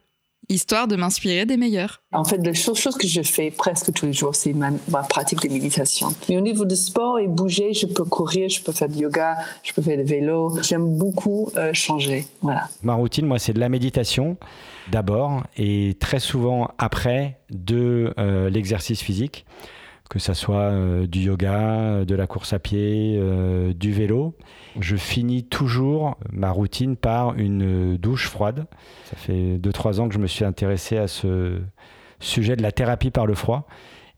histoire 0.48 0.88
de 0.88 0.96
m'inspirer 0.96 1.46
des 1.46 1.57
meilleurs. 1.57 2.02
En 2.12 2.24
fait, 2.24 2.38
la 2.38 2.52
chose, 2.52 2.96
que 2.96 3.07
je 3.07 3.22
fais 3.22 3.50
presque 3.50 3.92
tous 3.92 4.07
les 4.07 4.12
jours, 4.12 4.35
c'est 4.35 4.52
ma, 4.52 4.70
pratique 5.09 5.42
de 5.42 5.48
méditation. 5.48 6.09
Mais 6.28 6.37
au 6.37 6.40
niveau 6.40 6.64
du 6.64 6.76
sport 6.76 7.18
et 7.18 7.26
bouger, 7.26 7.72
je 7.72 7.87
peux 7.87 8.04
courir, 8.04 8.48
je 8.48 8.62
peux 8.62 8.72
faire 8.72 8.88
du 8.88 8.98
yoga, 8.98 9.37
je 9.62 9.72
peux 9.72 9.83
faire 9.83 9.96
du 9.96 10.04
vélo. 10.04 10.57
J'aime 10.62 10.96
beaucoup 10.96 11.50
euh, 11.57 11.72
changer. 11.72 12.26
Voilà. 12.42 12.68
Ma 12.83 12.94
routine, 12.94 13.26
moi, 13.26 13.38
c'est 13.38 13.52
de 13.52 13.61
la 13.61 13.68
méditation 13.68 14.37
d'abord 14.90 15.44
et 15.57 15.96
très 15.98 16.20
souvent 16.20 16.70
après 16.78 17.38
de 17.50 18.12
euh, 18.18 18.50
l'exercice 18.50 19.00
physique 19.00 19.46
que 20.10 20.18
ça 20.18 20.34
soit 20.34 20.70
euh, 20.70 21.06
du 21.06 21.20
yoga, 21.20 22.04
de 22.04 22.14
la 22.14 22.26
course 22.26 22.52
à 22.52 22.58
pied, 22.58 23.20
du 23.74 23.92
vélo. 23.92 24.36
Je 24.80 24.96
finis 24.96 25.44
toujours 25.44 26.16
ma 26.32 26.50
routine 26.50 26.96
par 26.96 27.34
une 27.34 27.96
douche 27.96 28.28
froide. 28.28 28.66
Ça 29.04 29.16
fait 29.16 29.58
2-3 29.58 30.00
ans 30.00 30.08
que 30.08 30.14
je 30.14 30.18
me 30.18 30.26
suis 30.26 30.44
intéressé 30.44 30.96
à 30.96 31.08
ce 31.08 31.58
sujet 32.20 32.56
de 32.56 32.62
la 32.62 32.72
thérapie 32.72 33.10
par 33.10 33.26
le 33.26 33.34
froid. 33.34 33.66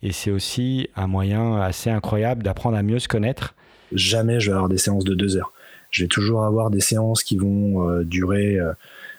Et 0.03 0.13
c'est 0.13 0.31
aussi 0.31 0.89
un 0.97 1.07
moyen 1.07 1.61
assez 1.61 1.91
incroyable 1.91 2.43
d'apprendre 2.43 2.77
à 2.77 2.83
mieux 2.83 2.99
se 2.99 3.09
connaître. 3.09 3.55
Jamais 3.93 4.41
je 4.41 4.51
vais 4.51 4.57
avoir 4.57 4.69
des 4.69 4.79
séances 4.79 5.05
de 5.05 5.15
2 5.15 5.37
heures. 5.37 5.53
Je 5.91 6.05
vais 6.05 6.09
toujours 6.09 6.45
avoir 6.45 6.71
des 6.71 6.81
séances 6.81 7.23
qui 7.23 7.37
vont 7.37 7.89
euh, 7.89 8.05
durer 8.05 8.59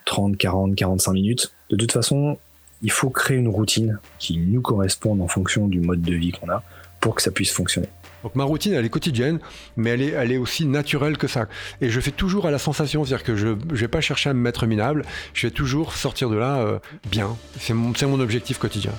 30, 0.06 0.38
40, 0.38 0.75
45 0.75 1.12
minutes. 1.13 1.53
De 1.69 1.75
toute 1.75 1.91
façon, 1.91 2.38
il 2.82 2.92
faut 2.92 3.10
créer 3.10 3.38
une 3.38 3.48
routine 3.48 4.00
qui 4.20 4.38
nous 4.38 4.62
corresponde 4.62 5.22
en 5.22 5.28
fonction 5.28 5.68
du 5.68 5.80
mode 5.80 6.02
de 6.02 6.13
vie 6.13 6.32
qu'on 6.32 6.50
a 6.50 6.63
pour 7.00 7.16
que 7.16 7.22
ça 7.22 7.32
puisse 7.32 7.52
fonctionner. 7.52 7.90
Donc 8.24 8.36
ma 8.36 8.44
routine, 8.44 8.74
elle 8.74 8.86
est 8.86 8.90
quotidienne, 8.90 9.40
mais 9.76 9.92
elle 9.92 10.02
est, 10.02 10.10
elle 10.10 10.32
est 10.32 10.38
aussi 10.38 10.66
naturelle 10.66 11.18
que 11.18 11.28
ça. 11.28 11.48
Et 11.82 11.90
je 11.90 12.00
fais 12.00 12.12
toujours 12.12 12.48
à 12.48 12.52
la 12.52 12.60
sensation, 12.60 13.06
c'est-à-dire 13.06 13.24
que 13.24 13.36
je 13.36 13.48
ne 13.50 13.76
vais 13.76 13.88
pas 13.88 14.02
chercher 14.02 14.32
à 14.32 14.34
me 14.34 14.40
mettre 14.40 14.66
minable, 14.66 15.06
je 15.34 15.48
vais 15.48 15.52
toujours 15.52 15.94
sortir 15.94 16.30
de 16.30 16.36
là 16.36 16.58
euh, 16.58 16.80
bien. 17.10 17.38
C'est 17.60 17.74
mon, 17.74 17.94
mon 18.08 18.20
objectif 18.20 18.58
quotidien. 18.58 18.92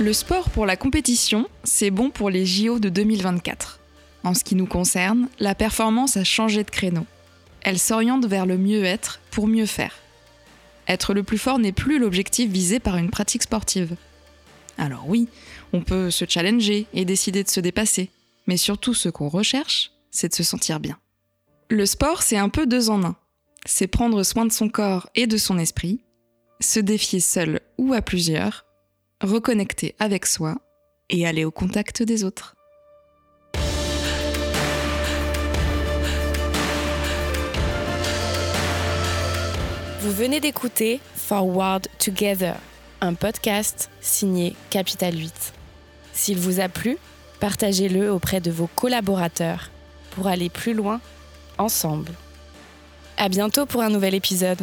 Le 0.00 0.14
sport 0.14 0.48
pour 0.48 0.64
la 0.64 0.78
compétition, 0.78 1.46
c'est 1.62 1.90
bon 1.90 2.08
pour 2.08 2.30
les 2.30 2.46
JO 2.46 2.78
de 2.78 2.88
2024. 2.88 3.80
En 4.24 4.32
ce 4.32 4.44
qui 4.44 4.54
nous 4.54 4.64
concerne, 4.64 5.28
la 5.38 5.54
performance 5.54 6.16
a 6.16 6.24
changé 6.24 6.64
de 6.64 6.70
créneau. 6.70 7.04
Elle 7.60 7.78
s'oriente 7.78 8.24
vers 8.24 8.46
le 8.46 8.56
mieux-être 8.56 9.20
pour 9.30 9.46
mieux 9.46 9.66
faire. 9.66 9.94
Être 10.88 11.12
le 11.12 11.22
plus 11.22 11.36
fort 11.36 11.58
n'est 11.58 11.72
plus 11.72 11.98
l'objectif 11.98 12.50
visé 12.50 12.80
par 12.80 12.96
une 12.96 13.10
pratique 13.10 13.42
sportive. 13.42 13.94
Alors 14.78 15.06
oui, 15.06 15.28
on 15.74 15.82
peut 15.82 16.10
se 16.10 16.24
challenger 16.26 16.86
et 16.94 17.04
décider 17.04 17.44
de 17.44 17.50
se 17.50 17.60
dépasser, 17.60 18.08
mais 18.46 18.56
surtout 18.56 18.94
ce 18.94 19.10
qu'on 19.10 19.28
recherche, 19.28 19.90
c'est 20.10 20.30
de 20.30 20.34
se 20.34 20.42
sentir 20.42 20.80
bien. 20.80 20.98
Le 21.68 21.84
sport, 21.84 22.22
c'est 22.22 22.38
un 22.38 22.48
peu 22.48 22.64
deux 22.64 22.88
en 22.88 23.04
un. 23.04 23.16
C'est 23.66 23.86
prendre 23.86 24.22
soin 24.22 24.46
de 24.46 24.52
son 24.52 24.70
corps 24.70 25.10
et 25.14 25.26
de 25.26 25.36
son 25.36 25.58
esprit, 25.58 26.00
se 26.60 26.80
défier 26.80 27.20
seul 27.20 27.60
ou 27.76 27.92
à 27.92 28.00
plusieurs, 28.00 28.64
reconnecter 29.20 29.94
avec 29.98 30.26
soi 30.26 30.56
et 31.08 31.26
aller 31.26 31.44
au 31.44 31.50
contact 31.50 32.02
des 32.02 32.24
autres. 32.24 32.54
Vous 40.00 40.12
venez 40.12 40.40
d'écouter 40.40 41.00
Forward 41.14 41.86
Together, 41.98 42.56
un 43.02 43.12
podcast 43.12 43.90
signé 44.00 44.56
Capital 44.70 45.14
8. 45.14 45.52
S'il 46.14 46.38
vous 46.38 46.60
a 46.60 46.68
plu, 46.68 46.96
partagez-le 47.38 48.10
auprès 48.10 48.40
de 48.40 48.50
vos 48.50 48.66
collaborateurs 48.66 49.70
pour 50.12 50.26
aller 50.26 50.48
plus 50.48 50.72
loin 50.72 51.00
ensemble. 51.58 52.12
À 53.18 53.28
bientôt 53.28 53.66
pour 53.66 53.82
un 53.82 53.90
nouvel 53.90 54.14
épisode. 54.14 54.62